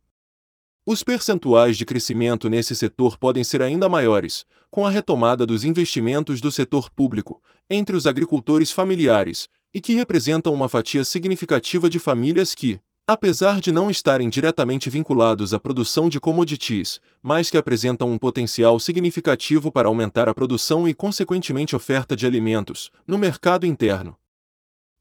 [0.87, 6.41] Os percentuais de crescimento nesse setor podem ser ainda maiores, com a retomada dos investimentos
[6.41, 7.39] do setor público,
[7.69, 13.73] entre os agricultores familiares, e que representam uma fatia significativa de famílias que, apesar de
[13.73, 19.89] não estarem diretamente vinculados à produção de commodities, mas que apresentam um potencial significativo para
[19.89, 24.15] aumentar a produção e, consequentemente, oferta de alimentos no mercado interno.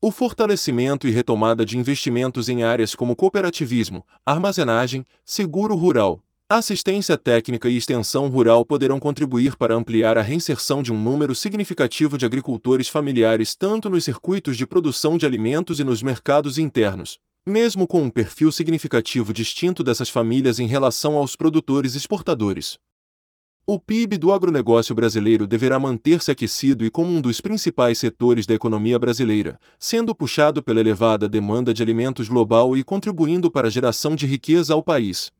[0.03, 7.71] O fortalecimento e retomada de investimentos em áreas como cooperativismo, armazenagem, seguro rural, assistência técnica
[7.71, 12.87] e extensão rural poderão contribuir para ampliar a reinserção de um número significativo de agricultores
[12.87, 18.11] familiares tanto nos circuitos de produção de alimentos e nos mercados internos, mesmo com um
[18.11, 22.79] perfil significativo distinto dessas famílias em relação aos produtores exportadores.
[23.67, 28.53] O PIB do agronegócio brasileiro deverá manter-se aquecido e como um dos principais setores da
[28.53, 34.15] economia brasileira, sendo puxado pela elevada demanda de alimentos global e contribuindo para a geração
[34.15, 35.33] de riqueza ao país.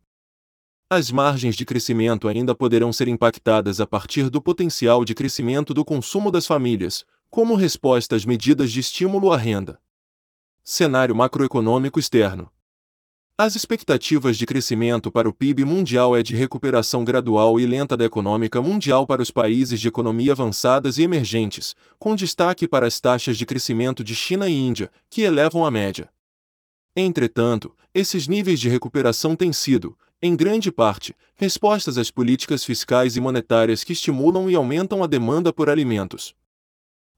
[0.91, 5.85] As margens de crescimento ainda poderão ser impactadas a partir do potencial de crescimento do
[5.85, 9.81] consumo das famílias, como resposta às medidas de estímulo à renda.
[10.63, 12.51] Cenário macroeconômico externo.
[13.37, 18.05] As expectativas de crescimento para o PIB mundial é de recuperação gradual e lenta da
[18.05, 23.37] econômica mundial para os países de economia avançadas e emergentes, com destaque para as taxas
[23.37, 26.09] de crescimento de China e Índia, que elevam a média.
[26.95, 33.21] Entretanto, esses níveis de recuperação têm sido, em grande parte, respostas às políticas fiscais e
[33.21, 36.35] monetárias que estimulam e aumentam a demanda por alimentos.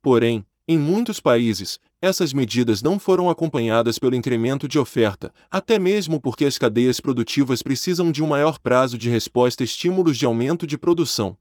[0.02, 6.20] Porém, em muitos países, essas medidas não foram acompanhadas pelo incremento de oferta, até mesmo
[6.20, 10.66] porque as cadeias produtivas precisam de um maior prazo de resposta a estímulos de aumento
[10.66, 11.38] de produção.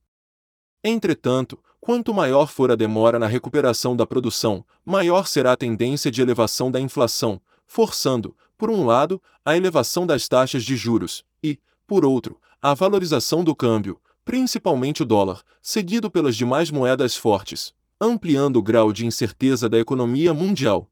[0.84, 6.21] Entretanto, quanto maior for a demora na recuperação da produção, maior será a tendência de
[6.21, 12.05] elevação da inflação, forçando, por um lado, a elevação das taxas de juros e, por
[12.05, 18.61] outro, a valorização do câmbio, principalmente o dólar, seguido pelas demais moedas fortes ampliando o
[18.61, 20.89] grau de incerteza da economia mundial.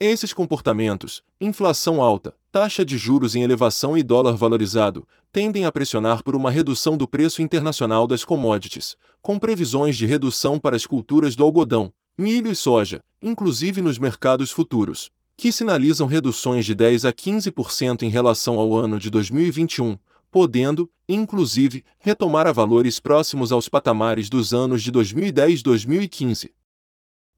[0.00, 6.22] Esses comportamentos, inflação alta, taxa de juros em elevação e dólar valorizado, tendem a pressionar
[6.22, 11.36] por uma redução do preço internacional das commodities, com previsões de redução para as culturas
[11.36, 17.12] do algodão, milho e soja, inclusive nos mercados futuros, que sinalizam reduções de 10 a
[17.12, 19.96] 15% em relação ao ano de 2021,
[20.32, 26.52] podendo, inclusive, retomar a valores próximos aos patamares dos anos de 2010 e 2015.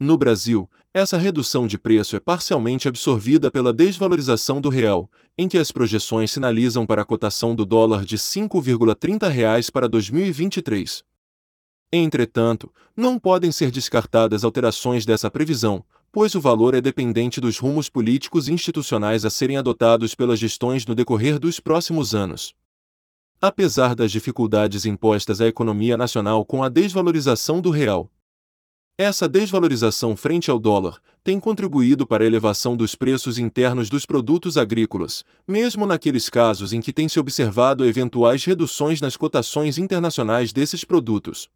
[0.01, 5.59] No Brasil, essa redução de preço é parcialmente absorvida pela desvalorização do real, em que
[5.59, 11.05] as projeções sinalizam para a cotação do dólar de R$ 5,30 para 2023.
[11.93, 17.89] Entretanto, não podem ser descartadas alterações dessa previsão, pois o valor é dependente dos rumos
[17.89, 22.55] políticos e institucionais a serem adotados pelas gestões no decorrer dos próximos anos.
[23.41, 28.11] Apesar das dificuldades impostas à economia nacional com a desvalorização do real,
[28.99, 34.59] essa desvalorização frente ao dólar tem contribuído para a elevação dos preços internos dos produtos
[34.59, 40.85] agrícolas, mesmo naqueles casos em que tem se observado eventuais reduções nas cotações internacionais desses
[40.85, 41.49] produtos.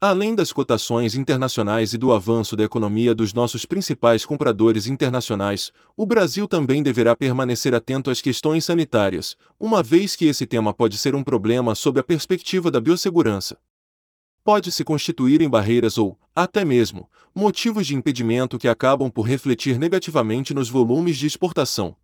[0.00, 6.04] Além das cotações internacionais e do avanço da economia dos nossos principais compradores internacionais, o
[6.04, 11.14] Brasil também deverá permanecer atento às questões sanitárias, uma vez que esse tema pode ser
[11.14, 13.56] um problema sob a perspectiva da biossegurança.
[14.42, 19.78] Pode se constituir em barreiras ou, até mesmo, motivos de impedimento que acabam por refletir
[19.78, 21.96] negativamente nos volumes de exportação.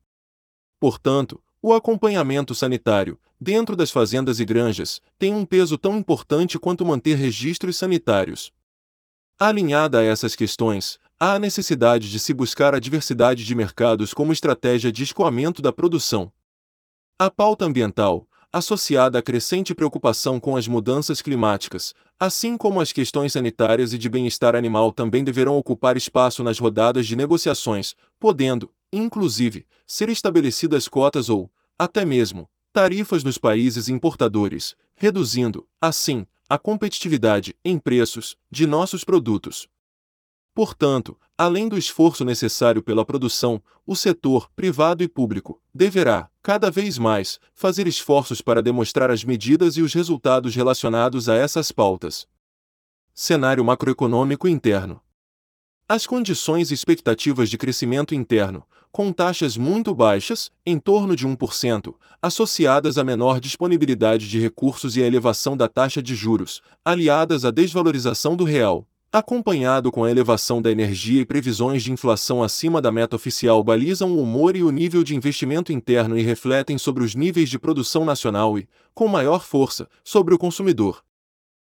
[0.80, 6.84] Portanto, o acompanhamento sanitário, dentro das fazendas e granjas, tem um peso tão importante quanto
[6.84, 8.52] manter registros sanitários.
[9.38, 14.32] Alinhada a essas questões, há a necessidade de se buscar a diversidade de mercados como
[14.32, 16.32] estratégia de escoamento da produção.
[17.18, 23.32] A pauta ambiental, associada à crescente preocupação com as mudanças climáticas, assim como as questões
[23.32, 29.66] sanitárias e de bem-estar animal também deverão ocupar espaço nas rodadas de negociações, podendo, inclusive,
[29.86, 31.50] ser estabelecidas cotas ou,
[31.80, 39.66] até mesmo, tarifas nos países importadores, reduzindo, assim, a competitividade, em preços, de nossos produtos.
[40.54, 46.98] Portanto, além do esforço necessário pela produção, o setor, privado e público, deverá, cada vez
[46.98, 52.26] mais, fazer esforços para demonstrar as medidas e os resultados relacionados a essas pautas.
[53.14, 55.00] Cenário macroeconômico interno.
[55.92, 58.62] As condições e expectativas de crescimento interno,
[58.92, 65.02] com taxas muito baixas, em torno de 1%, associadas à menor disponibilidade de recursos e
[65.02, 70.62] à elevação da taxa de juros, aliadas à desvalorização do real, acompanhado com a elevação
[70.62, 74.70] da energia e previsões de inflação acima da meta oficial balizam o humor e o
[74.70, 79.42] nível de investimento interno e refletem sobre os níveis de produção nacional e, com maior
[79.42, 81.02] força, sobre o consumidor.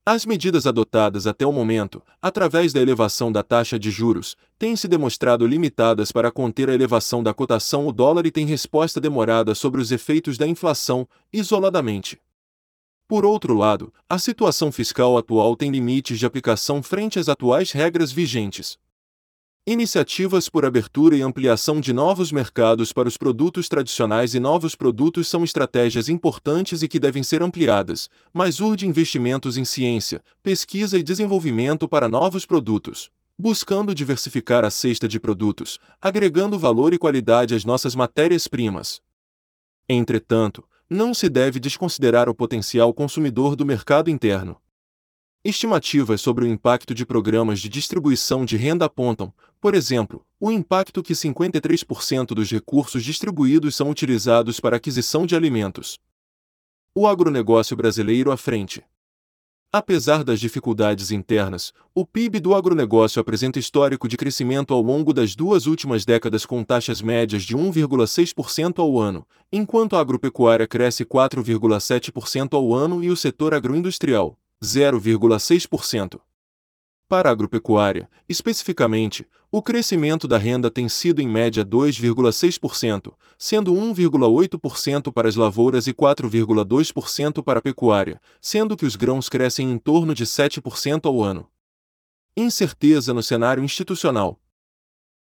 [0.04, 4.88] As medidas adotadas até o momento, através da elevação da taxa de juros, têm se
[4.88, 9.80] demonstrado limitadas para conter a elevação da cotação o dólar e têm resposta demorada sobre
[9.80, 12.20] os efeitos da inflação, isoladamente.
[13.06, 18.10] Por outro lado, a situação fiscal atual tem limites de aplicação frente às atuais regras
[18.10, 18.76] vigentes.
[19.64, 25.28] Iniciativas por abertura e ampliação de novos mercados para os produtos tradicionais e novos produtos
[25.28, 31.02] são estratégias importantes e que devem ser ampliadas, mas urge investimentos em ciência, pesquisa e
[31.02, 33.08] desenvolvimento para novos produtos,
[33.38, 39.00] buscando diversificar a cesta de produtos, agregando valor e qualidade às nossas matérias-primas.
[39.88, 44.60] Entretanto, não se deve desconsiderar o potencial consumidor do mercado interno.
[45.44, 51.02] Estimativas sobre o impacto de programas de distribuição de renda apontam, por exemplo, o impacto
[51.02, 55.98] que 53% dos recursos distribuídos são utilizados para aquisição de alimentos.
[56.94, 58.84] O agronegócio brasileiro à frente.
[59.72, 65.34] Apesar das dificuldades internas, o PIB do agronegócio apresenta histórico de crescimento ao longo das
[65.34, 72.52] duas últimas décadas com taxas médias de 1,6% ao ano, enquanto a agropecuária cresce 4,7%
[72.52, 76.20] ao ano e o setor agroindustrial, 0,6%.
[77.08, 85.12] Para a agropecuária, especificamente, o crescimento da renda tem sido em média 2,6%, sendo 1,8%
[85.12, 90.14] para as lavouras e 4,2% para a pecuária, sendo que os grãos crescem em torno
[90.14, 91.46] de 7% ao ano.
[92.34, 94.40] Incerteza no cenário institucional.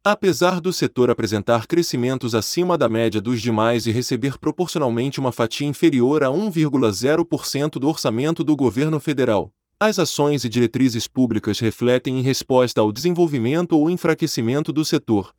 [0.04, 5.64] Apesar do setor apresentar crescimentos acima da média dos demais e receber proporcionalmente uma fatia
[5.64, 12.20] inferior a 1,0% do orçamento do governo federal, as ações e diretrizes públicas refletem em
[12.22, 15.32] resposta ao desenvolvimento ou enfraquecimento do setor.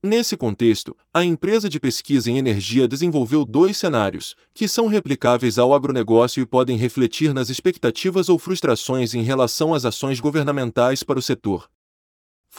[0.00, 5.74] Nesse contexto, a empresa de pesquisa em energia desenvolveu dois cenários, que são replicáveis ao
[5.74, 11.22] agronegócio e podem refletir nas expectativas ou frustrações em relação às ações governamentais para o
[11.22, 11.68] setor.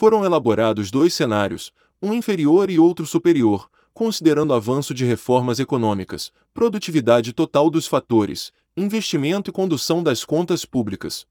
[0.02, 1.72] Foram elaborados dois cenários,
[2.02, 9.48] um inferior e outro superior, considerando avanço de reformas econômicas, produtividade total dos fatores, investimento
[9.48, 11.24] e condução das contas públicas.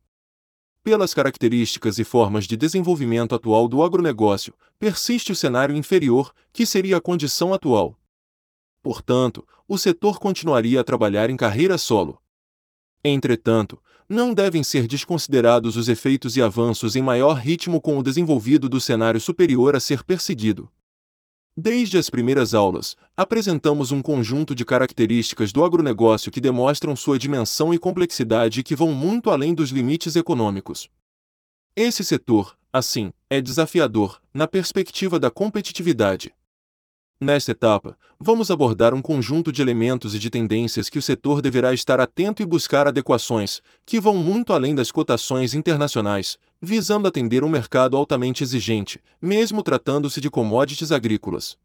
[0.86, 6.96] Pelas características e formas de desenvolvimento atual do agronegócio, persiste o cenário inferior, que seria
[6.96, 8.00] a condição atual.
[8.82, 12.22] Portanto, o setor continuaria a trabalhar em carreira solo.
[13.04, 18.68] Entretanto, não devem ser desconsiderados os efeitos e avanços em maior ritmo com o desenvolvido
[18.68, 20.70] do cenário superior a ser perseguido.
[21.56, 27.74] Desde as primeiras aulas, apresentamos um conjunto de características do agronegócio que demonstram sua dimensão
[27.74, 30.90] e complexidade e que vão muito além dos limites econômicos.
[31.74, 36.34] Esse setor, assim, é desafiador, na perspectiva da competitividade.
[37.24, 41.72] Nesta etapa, vamos abordar um conjunto de elementos e de tendências que o setor deverá
[41.72, 47.48] estar atento e buscar adequações, que vão muito além das cotações internacionais, visando atender um
[47.48, 51.60] mercado altamente exigente, mesmo tratando-se de commodities agrícolas.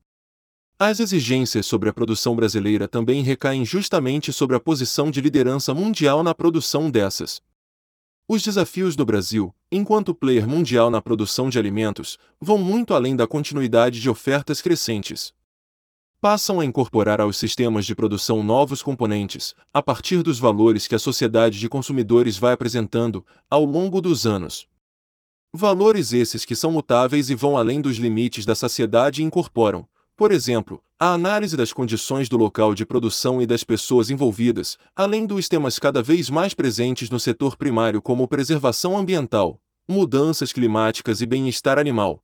[0.78, 6.22] As exigências sobre a produção brasileira também recaem justamente sobre a posição de liderança mundial
[6.22, 7.40] na produção dessas.
[8.28, 13.26] Os desafios do Brasil, enquanto player mundial na produção de alimentos, vão muito além da
[13.26, 15.32] continuidade de ofertas crescentes
[16.26, 20.98] passam a incorporar aos sistemas de produção novos componentes, a partir dos valores que a
[20.98, 24.66] sociedade de consumidores vai apresentando ao longo dos anos.
[25.52, 30.32] Valores esses que são mutáveis e vão além dos limites da saciedade e incorporam, por
[30.32, 35.48] exemplo, a análise das condições do local de produção e das pessoas envolvidas, além dos
[35.48, 41.78] temas cada vez mais presentes no setor primário como preservação ambiental, mudanças climáticas e bem-estar
[41.78, 42.20] animal.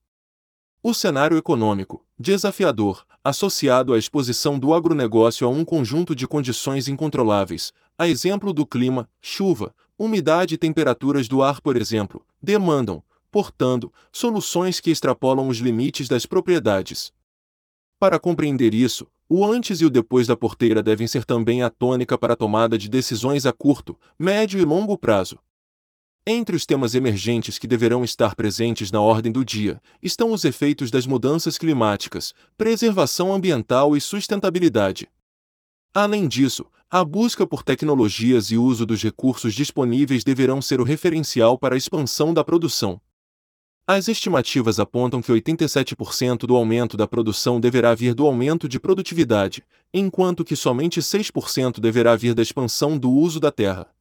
[0.83, 7.73] O cenário econômico, desafiador, associado à exposição do agronegócio a um conjunto de condições incontroláveis,
[7.97, 14.81] a exemplo do clima, chuva, umidade e temperaturas do ar, por exemplo, demandam, portanto, soluções
[14.81, 17.13] que extrapolam os limites das propriedades.
[17.99, 22.19] Para compreender isso, o antes e o depois da porteira devem ser também a tônica
[22.19, 25.39] para a tomada de decisões a curto, médio e longo prazo.
[26.25, 30.89] Entre os temas emergentes que deverão estar presentes na ordem do dia estão os efeitos
[30.89, 35.09] das mudanças climáticas, preservação ambiental e sustentabilidade.
[35.93, 41.59] Além disso, a busca por tecnologias e uso dos recursos disponíveis deverão ser o referencial
[41.59, 43.01] para a expansão da produção.
[43.85, 49.65] As estimativas apontam que 87% do aumento da produção deverá vir do aumento de produtividade,
[49.93, 53.93] enquanto que somente 6% deverá vir da expansão do uso da terra.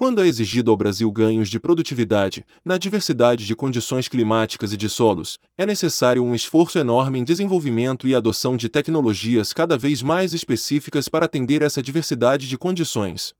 [0.00, 4.88] Quando é exigido ao Brasil ganhos de produtividade, na diversidade de condições climáticas e de
[4.88, 10.32] solos, é necessário um esforço enorme em desenvolvimento e adoção de tecnologias cada vez mais
[10.32, 13.34] específicas para atender essa diversidade de condições.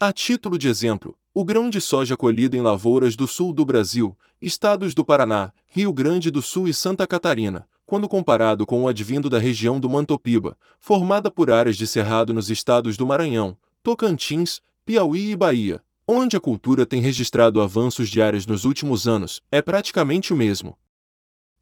[0.00, 4.18] A título de exemplo, o grão de soja colhido em lavouras do sul do Brasil,
[4.42, 9.30] estados do Paraná, Rio Grande do Sul e Santa Catarina, quando comparado com o advindo
[9.30, 15.32] da região do Mantopiba, formada por áreas de cerrado nos estados do Maranhão, Tocantins, Piauí
[15.32, 20.36] e Bahia, onde a cultura tem registrado avanços diários nos últimos anos, é praticamente o
[20.36, 20.78] mesmo.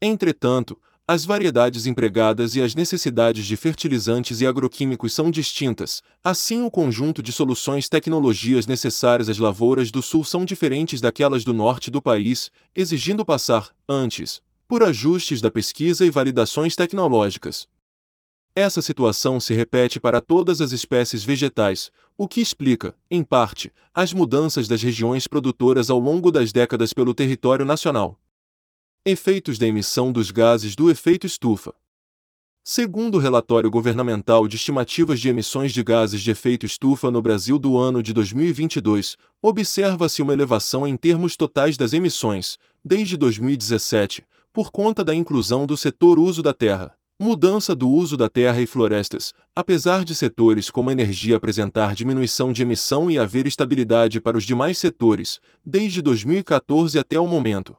[0.01, 6.71] Entretanto, as variedades empregadas e as necessidades de fertilizantes e agroquímicos são distintas, assim o
[6.71, 12.01] conjunto de soluções tecnologias necessárias às lavouras do sul são diferentes daquelas do norte do
[12.01, 17.67] país, exigindo passar, antes, por ajustes da pesquisa e validações tecnológicas.
[18.59, 24.11] Essa situação se repete para todas as espécies vegetais, o que explica, em parte, as
[24.11, 28.19] mudanças das regiões produtoras ao longo das décadas pelo território nacional.
[29.05, 31.71] Efeitos da emissão dos gases do efeito estufa.
[32.63, 37.59] Segundo o relatório governamental de estimativas de emissões de gases de efeito estufa no Brasil
[37.59, 44.71] do ano de 2022, observa-se uma elevação em termos totais das emissões, desde 2017, por
[44.71, 49.33] conta da inclusão do setor uso da terra Mudança do uso da terra e florestas.
[49.55, 54.43] Apesar de setores como a energia apresentar diminuição de emissão e haver estabilidade para os
[54.43, 57.75] demais setores, desde 2014 até o momento.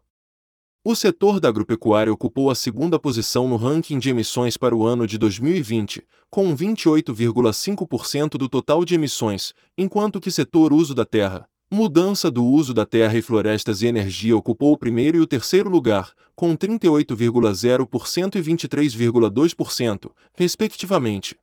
[0.85, 5.07] O setor da agropecuária ocupou a segunda posição no ranking de emissões para o ano
[5.07, 12.31] de 2020, com 28,5% do total de emissões, enquanto que setor uso da terra, Mudança
[12.31, 16.15] do uso da terra e florestas e energia ocupou o primeiro e o terceiro lugar,
[16.35, 21.37] com 38,0% e 23,2%, respectivamente.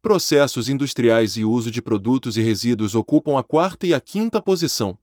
[0.00, 4.96] Processos industriais e uso de produtos e resíduos ocupam a quarta e a quinta posição.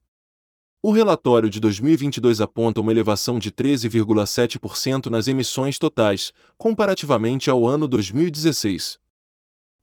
[0.82, 7.86] O relatório de 2022 aponta uma elevação de 13,7% nas emissões totais, comparativamente ao ano
[7.86, 8.98] 2016.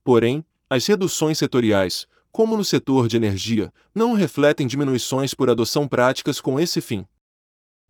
[0.04, 6.40] Porém, as reduções setoriais, como no setor de energia, não refletem diminuições por adoção práticas
[6.40, 7.04] com esse fim.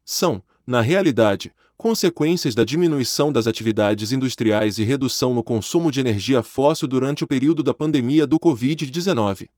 [0.05, 6.43] São, na realidade, consequências da diminuição das atividades industriais e redução no consumo de energia
[6.43, 9.49] fóssil durante o período da pandemia do Covid-19.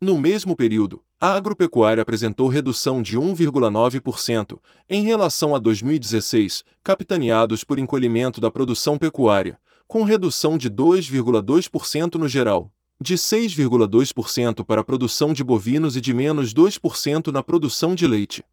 [0.00, 4.58] No mesmo período, a agropecuária apresentou redução de 1,9%
[4.90, 12.26] em relação a 2016, capitaneados por encolhimento da produção pecuária, com redução de 2,2% no
[12.26, 12.70] geral
[13.02, 18.44] de 6,2% para a produção de bovinos e de menos 2% na produção de leite.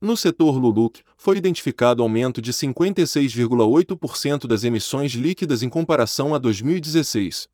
[0.00, 7.48] No setor LULUC, foi identificado aumento de 56,8% das emissões líquidas em comparação a 2016.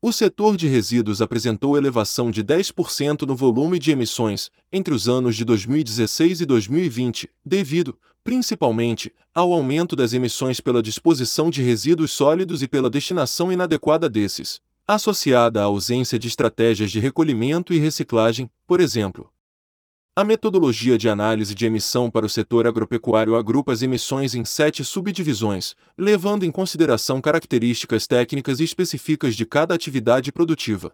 [0.00, 5.36] O setor de resíduos apresentou elevação de 10% no volume de emissões entre os anos
[5.36, 12.62] de 2016 e 2020, devido, principalmente, ao aumento das emissões pela disposição de resíduos sólidos
[12.62, 18.80] e pela destinação inadequada desses associada à ausência de estratégias de recolhimento e reciclagem, por
[18.80, 19.30] exemplo.
[20.16, 24.82] A metodologia de análise de emissão para o setor agropecuário agrupa as emissões em sete
[24.82, 30.92] subdivisões, levando em consideração características técnicas específicas de cada atividade produtiva.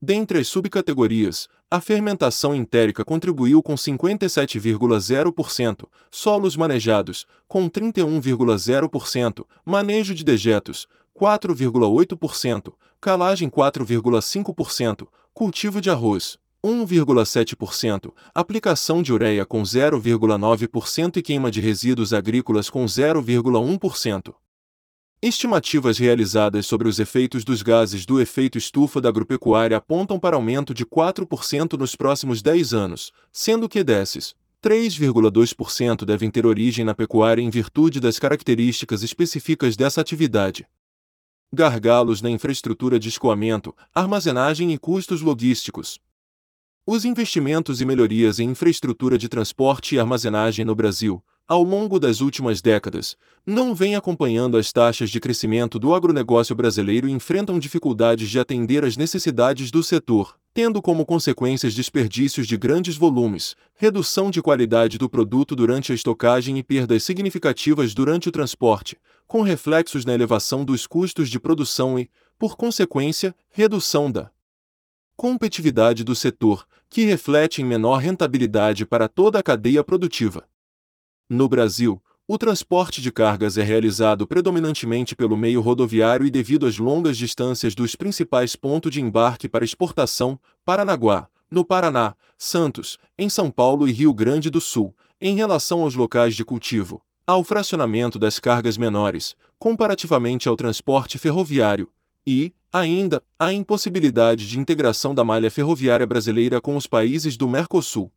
[0.00, 10.24] Dentre as subcategorias, a fermentação entérica contribuiu com 57,0%, solos manejados, com 31,0%, manejo de
[10.24, 21.50] dejetos, 4,8%, calagem 4,5%, cultivo de arroz, 1,7%, aplicação de ureia com 0,9% e queima
[21.50, 24.34] de resíduos agrícolas com 0,1%.
[25.22, 30.72] Estimativas realizadas sobre os efeitos dos gases do efeito estufa da agropecuária apontam para aumento
[30.72, 37.42] de 4% nos próximos 10 anos, sendo que desses, 3,2% devem ter origem na pecuária
[37.42, 40.66] em virtude das características específicas dessa atividade.
[41.52, 45.98] Gargalos na infraestrutura de escoamento, armazenagem e custos logísticos.
[46.86, 51.20] Os investimentos e melhorias em infraestrutura de transporte e armazenagem no Brasil,
[51.50, 57.08] ao longo das últimas décadas, não vêm acompanhando as taxas de crescimento do agronegócio brasileiro
[57.08, 62.96] e enfrentam dificuldades de atender às necessidades do setor, tendo como consequências desperdícios de grandes
[62.96, 68.96] volumes, redução de qualidade do produto durante a estocagem e perdas significativas durante o transporte,
[69.26, 74.30] com reflexos na elevação dos custos de produção e, por consequência, redução da
[75.16, 80.44] competitividade do setor, que reflete em menor rentabilidade para toda a cadeia produtiva.
[81.32, 86.76] No Brasil, o transporte de cargas é realizado predominantemente pelo meio rodoviário e devido às
[86.76, 93.48] longas distâncias dos principais pontos de embarque para exportação, Paranaguá, no Paraná, Santos, em São
[93.48, 98.40] Paulo e Rio Grande do Sul, em relação aos locais de cultivo, ao fracionamento das
[98.40, 101.88] cargas menores, comparativamente ao transporte ferroviário,
[102.26, 108.10] e, ainda, a impossibilidade de integração da malha ferroviária brasileira com os países do Mercosul.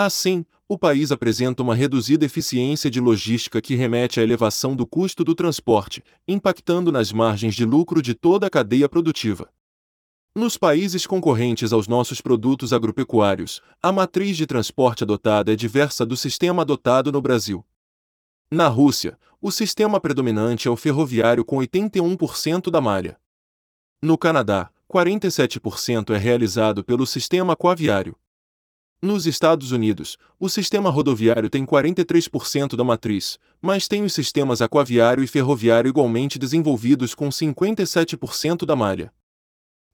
[0.00, 5.24] Assim, o país apresenta uma reduzida eficiência de logística que remete à elevação do custo
[5.24, 9.50] do transporte, impactando nas margens de lucro de toda a cadeia produtiva.
[10.36, 16.16] Nos países concorrentes aos nossos produtos agropecuários, a matriz de transporte adotada é diversa do
[16.16, 17.66] sistema adotado no Brasil.
[18.48, 23.18] Na Rússia, o sistema predominante é o ferroviário com 81% da malha.
[24.00, 28.14] No Canadá, 47% é realizado pelo sistema aquaviário.
[29.00, 35.22] Nos Estados Unidos, o sistema rodoviário tem 43% da matriz, mas tem os sistemas aquaviário
[35.22, 39.12] e ferroviário igualmente desenvolvidos com 57% da malha.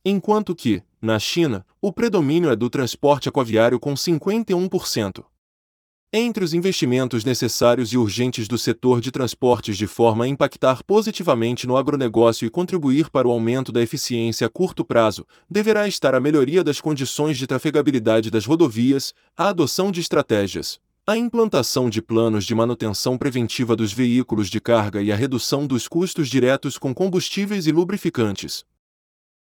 [0.03, 5.23] Enquanto que, na China, o predomínio é do transporte aquaviário com 51%.
[6.17, 11.67] Entre os investimentos necessários e urgentes do setor de transportes de forma a impactar positivamente
[11.67, 16.21] no agronegócio e contribuir para o aumento da eficiência a curto prazo, deverá estar a
[16.21, 22.45] melhoria das condições de trafegabilidade das rodovias, a adoção de estratégias, a implantação de planos
[22.45, 27.67] de manutenção preventiva dos veículos de carga e a redução dos custos diretos com combustíveis
[27.67, 28.65] e lubrificantes.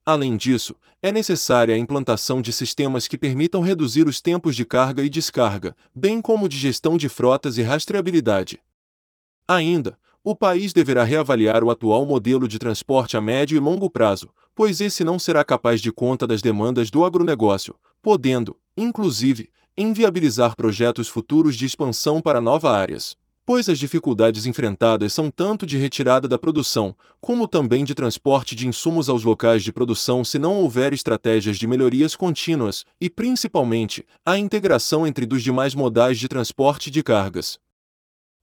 [0.08, 5.04] Além disso, é necessária a implantação de sistemas que permitam reduzir os tempos de carga
[5.04, 8.58] e descarga, bem como de gestão de frotas e rastreabilidade.
[9.46, 14.30] Ainda, o país deverá reavaliar o atual modelo de transporte a médio e longo prazo,
[14.56, 21.10] pois esse não será capaz de conta das demandas do agronegócio, podendo, inclusive, inviabilizar projetos
[21.10, 23.18] futuros de expansão para novas áreas
[23.48, 28.68] pois as dificuldades enfrentadas são tanto de retirada da produção, como também de transporte de
[28.68, 34.38] insumos aos locais de produção se não houver estratégias de melhorias contínuas, e principalmente, a
[34.38, 37.58] integração entre dos demais modais de transporte de cargas.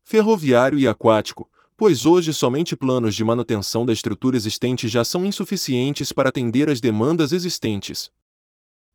[0.03, 6.13] Ferroviário e aquático, pois hoje somente planos de manutenção da estrutura existente já são insuficientes
[6.13, 8.11] para atender às demandas existentes.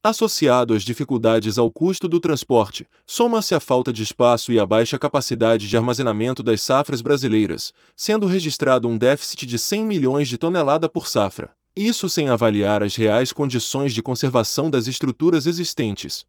[0.02, 4.98] Associado às dificuldades ao custo do transporte, soma-se a falta de espaço e a baixa
[4.98, 10.90] capacidade de armazenamento das safras brasileiras, sendo registrado um déficit de 100 milhões de toneladas
[10.90, 11.52] por safra.
[11.76, 16.26] Isso sem avaliar as reais condições de conservação das estruturas existentes.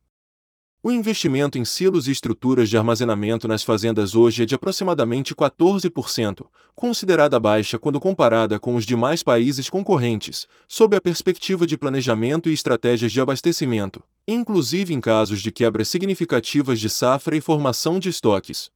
[0.83, 6.47] O investimento em silos e estruturas de armazenamento nas fazendas hoje é de aproximadamente 14%,
[6.75, 12.55] considerada baixa quando comparada com os demais países concorrentes, sob a perspectiva de planejamento e
[12.55, 18.71] estratégias de abastecimento, inclusive em casos de quebras significativas de safra e formação de estoques.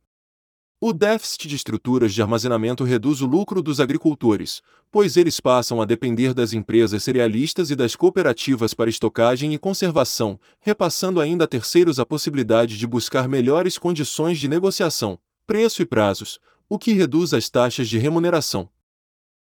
[0.81, 4.61] O déficit de estruturas de armazenamento reduz o lucro dos agricultores,
[4.91, 10.39] pois eles passam a depender das empresas cerealistas e das cooperativas para estocagem e conservação,
[10.61, 16.39] repassando ainda a terceiros a possibilidade de buscar melhores condições de negociação, preço e prazos,
[16.69, 18.69] o que reduz as taxas de remuneração.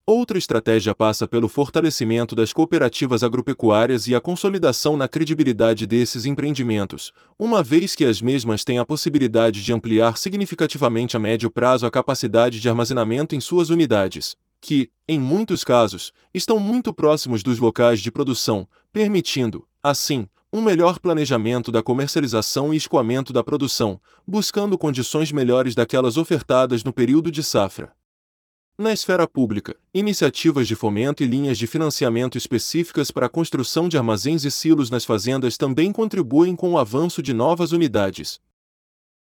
[0.06, 7.10] Outra estratégia passa pelo fortalecimento das cooperativas agropecuárias e a consolidação na credibilidade desses empreendimentos,
[7.38, 11.90] uma vez que as mesmas têm a possibilidade de ampliar significativamente a médio prazo a
[11.90, 17.98] capacidade de armazenamento em suas unidades, que, em muitos casos, estão muito próximos dos locais
[18.00, 23.98] de produção, permitindo, assim, um melhor planejamento da comercialização e escoamento da produção,
[24.28, 27.90] buscando condições melhores daquelas ofertadas no período de safra.
[28.76, 33.96] Na esfera pública, iniciativas de fomento e linhas de financiamento específicas para a construção de
[33.96, 38.40] armazéns e silos nas fazendas também contribuem com o avanço de novas unidades.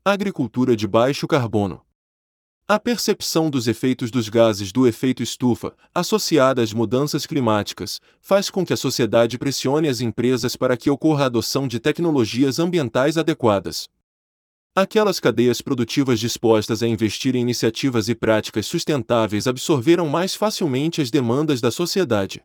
[0.04, 1.80] Agricultura de baixo carbono.
[2.68, 8.66] A percepção dos efeitos dos gases do efeito estufa, associada às mudanças climáticas, faz com
[8.66, 13.88] que a sociedade pressione as empresas para que ocorra a adoção de tecnologias ambientais adequadas.
[14.78, 21.10] Aquelas cadeias produtivas dispostas a investir em iniciativas e práticas sustentáveis absorveram mais facilmente as
[21.10, 22.44] demandas da sociedade.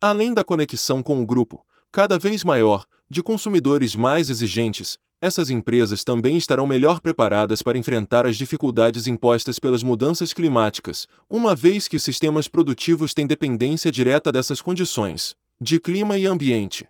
[0.00, 6.02] Além da conexão com o grupo, cada vez maior, de consumidores mais exigentes, essas empresas
[6.02, 12.00] também estarão melhor preparadas para enfrentar as dificuldades impostas pelas mudanças climáticas, uma vez que
[12.00, 16.88] sistemas produtivos têm dependência direta dessas condições, de clima e ambiente.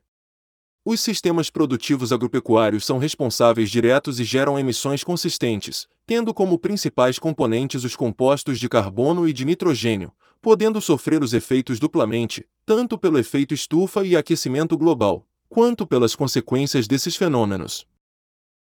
[0.89, 7.83] Os sistemas produtivos agropecuários são responsáveis diretos e geram emissões consistentes, tendo como principais componentes
[7.83, 13.53] os compostos de carbono e de nitrogênio, podendo sofrer os efeitos duplamente, tanto pelo efeito
[13.53, 17.85] estufa e aquecimento global, quanto pelas consequências desses fenômenos.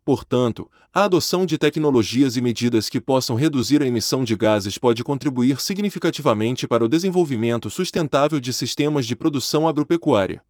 [0.03, 5.05] Portanto, a adoção de tecnologias e medidas que possam reduzir a emissão de gases pode
[5.05, 10.43] contribuir significativamente para o desenvolvimento sustentável de sistemas de produção agropecuária.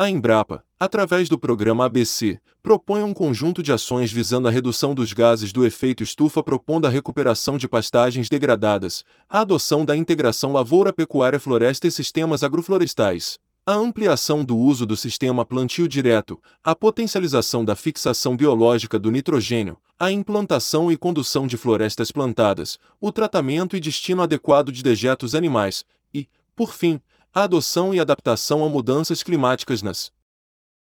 [0.00, 5.12] A Embrapa, através do programa ABC, propõe um conjunto de ações visando a redução dos
[5.12, 11.86] gases do efeito estufa, propondo a recuperação de pastagens degradadas, a adoção da integração lavoura-pecuária-floresta
[11.86, 18.34] e sistemas agroflorestais, a ampliação do uso do sistema plantio direto, a potencialização da fixação
[18.34, 24.72] biológica do nitrogênio, a implantação e condução de florestas plantadas, o tratamento e destino adequado
[24.72, 25.84] de dejetos animais
[26.14, 26.26] e,
[26.56, 30.12] por fim, a adoção e adaptação a mudanças climáticas nas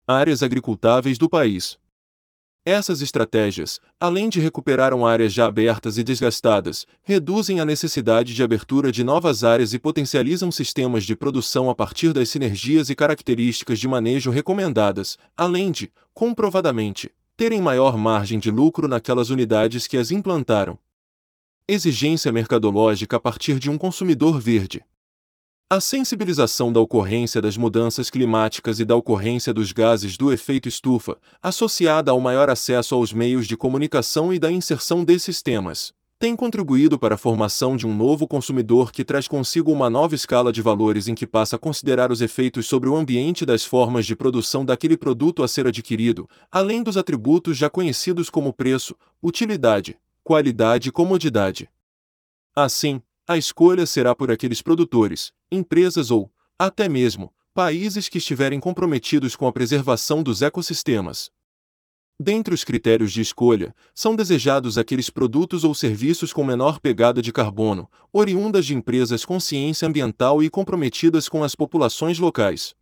[0.07, 1.77] áreas agricultáveis do país.
[2.65, 8.91] Essas estratégias, além de recuperar áreas já abertas e desgastadas, reduzem a necessidade de abertura
[8.91, 13.87] de novas áreas e potencializam sistemas de produção a partir das sinergias e características de
[13.87, 20.77] manejo recomendadas, além de, comprovadamente, terem maior margem de lucro naquelas unidades que as implantaram.
[21.67, 24.83] Exigência mercadológica a partir de um consumidor verde.
[25.71, 31.15] A sensibilização da ocorrência das mudanças climáticas e da ocorrência dos gases do efeito estufa,
[31.43, 36.97] associada ao maior acesso aos meios de comunicação e da inserção desses temas, tem contribuído
[36.97, 41.07] para a formação de um novo consumidor que traz consigo uma nova escala de valores
[41.07, 44.97] em que passa a considerar os efeitos sobre o ambiente das formas de produção daquele
[44.97, 51.69] produto a ser adquirido, além dos atributos já conhecidos como preço, utilidade, qualidade e comodidade.
[52.55, 52.99] Assim,
[53.29, 59.45] a escolha será por aqueles produtores, empresas ou, até mesmo, países que estiverem comprometidos com
[59.45, 61.29] a preservação dos ecossistemas.
[62.19, 67.31] Dentre os critérios de escolha, são desejados aqueles produtos ou serviços com menor pegada de
[67.31, 72.73] carbono, oriundas de empresas com ciência ambiental e comprometidas com as populações locais.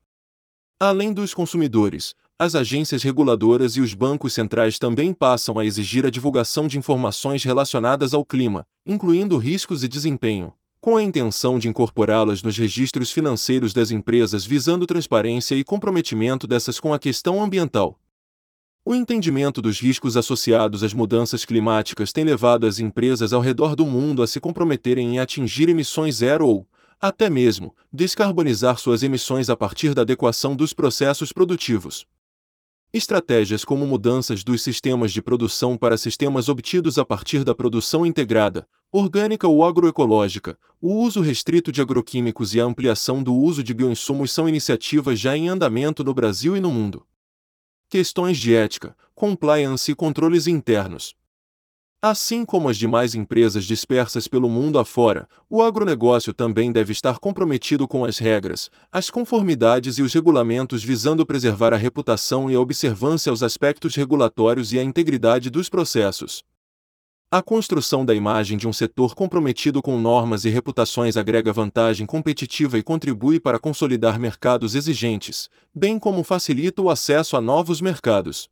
[0.79, 6.09] Além dos consumidores, as agências reguladoras e os bancos centrais também passam a exigir a
[6.09, 12.41] divulgação de informações relacionadas ao clima, incluindo riscos e desempenho, com a intenção de incorporá-las
[12.41, 17.99] nos registros financeiros das empresas visando transparência e comprometimento dessas com a questão ambiental.
[18.85, 23.85] O entendimento dos riscos associados às mudanças climáticas tem levado as empresas ao redor do
[23.85, 26.65] mundo a se comprometerem em atingir emissões zero ou,
[26.97, 32.07] até mesmo, descarbonizar suas emissões a partir da adequação dos processos produtivos.
[32.93, 38.65] Estratégias como mudanças dos sistemas de produção para sistemas obtidos a partir da produção integrada,
[38.89, 44.31] orgânica ou agroecológica, o uso restrito de agroquímicos e a ampliação do uso de bioinsumos
[44.31, 47.05] são iniciativas já em andamento no Brasil e no mundo.
[47.89, 51.13] Questões de ética, compliance e controles internos.
[52.09, 57.85] Assim como as demais empresas dispersas pelo mundo afora, o agronegócio também deve estar comprometido
[57.85, 63.29] com as regras, as conformidades e os regulamentos visando preservar a reputação e a observância
[63.29, 66.45] aos aspectos regulatórios e a integridade dos processos.
[67.29, 72.77] A construção da imagem de um setor comprometido com normas e reputações agrega vantagem competitiva
[72.77, 78.49] e contribui para consolidar mercados exigentes, bem como facilita o acesso a novos mercados.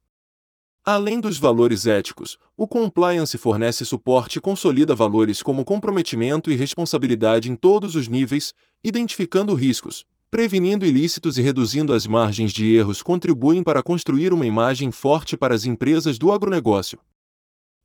[0.87, 7.49] Além dos valores éticos, o compliance fornece suporte e consolida valores como comprometimento e responsabilidade
[7.49, 13.63] em todos os níveis, identificando riscos, prevenindo ilícitos e reduzindo as margens de erros contribuem
[13.63, 16.99] para construir uma imagem forte para as empresas do agronegócio.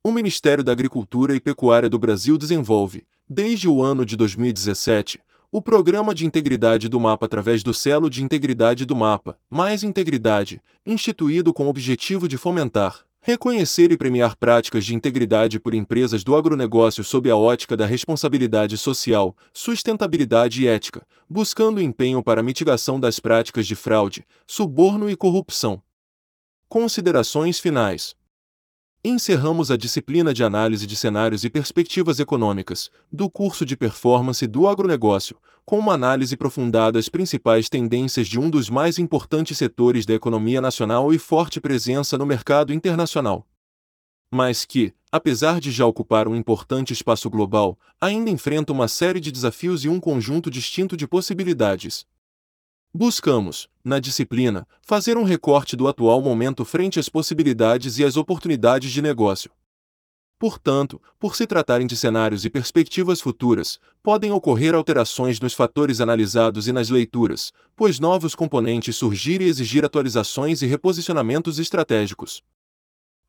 [0.03, 5.19] O Ministério da Agricultura e Pecuária do Brasil desenvolve, desde o ano de 2017,
[5.51, 10.61] o Programa de Integridade do Mapa através do Selo de Integridade do Mapa, Mais Integridade,
[10.85, 16.35] instituído com o objetivo de fomentar, Reconhecer e premiar práticas de integridade por empresas do
[16.35, 22.99] agronegócio sob a ótica da responsabilidade social, sustentabilidade e ética, buscando empenho para a mitigação
[22.99, 25.83] das práticas de fraude, suborno e corrupção.
[26.67, 28.15] Considerações finais.
[29.03, 34.67] Encerramos a disciplina de análise de cenários e perspectivas econômicas do curso de performance do
[34.67, 40.13] agronegócio, com uma análise aprofundada das principais tendências de um dos mais importantes setores da
[40.13, 43.47] economia nacional e forte presença no mercado internacional.
[44.31, 49.31] Mas que, apesar de já ocupar um importante espaço global, ainda enfrenta uma série de
[49.31, 52.05] desafios e um conjunto distinto de possibilidades.
[52.93, 58.91] Buscamos, na disciplina, fazer um recorte do atual momento frente às possibilidades e às oportunidades
[58.91, 59.49] de negócio.
[60.37, 66.67] Portanto, por se tratarem de cenários e perspectivas futuras, podem ocorrer alterações nos fatores analisados
[66.67, 72.43] e nas leituras, pois novos componentes surgirem e exigir atualizações e reposicionamentos estratégicos.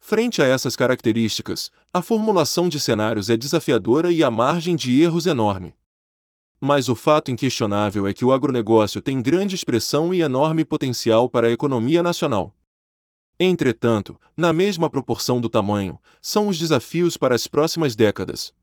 [0.01, 5.27] Frente a essas características, a formulação de cenários é desafiadora e a margem de erros
[5.27, 5.73] enorme.
[6.65, 11.49] Mas o fato inquestionável é que o agronegócio tem grande expressão e enorme potencial para
[11.49, 12.55] a economia nacional.
[13.37, 18.55] Entretanto, na mesma proporção do tamanho, são os desafios para as próximas décadas.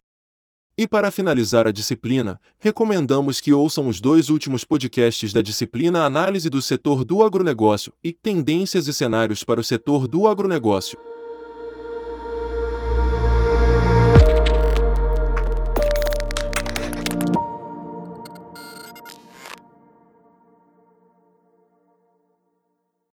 [0.78, 6.50] E para finalizar a disciplina, recomendamos que ouçam os dois últimos podcasts da disciplina Análise
[6.50, 10.98] do setor do agronegócio e Tendências e cenários para o setor do agronegócio.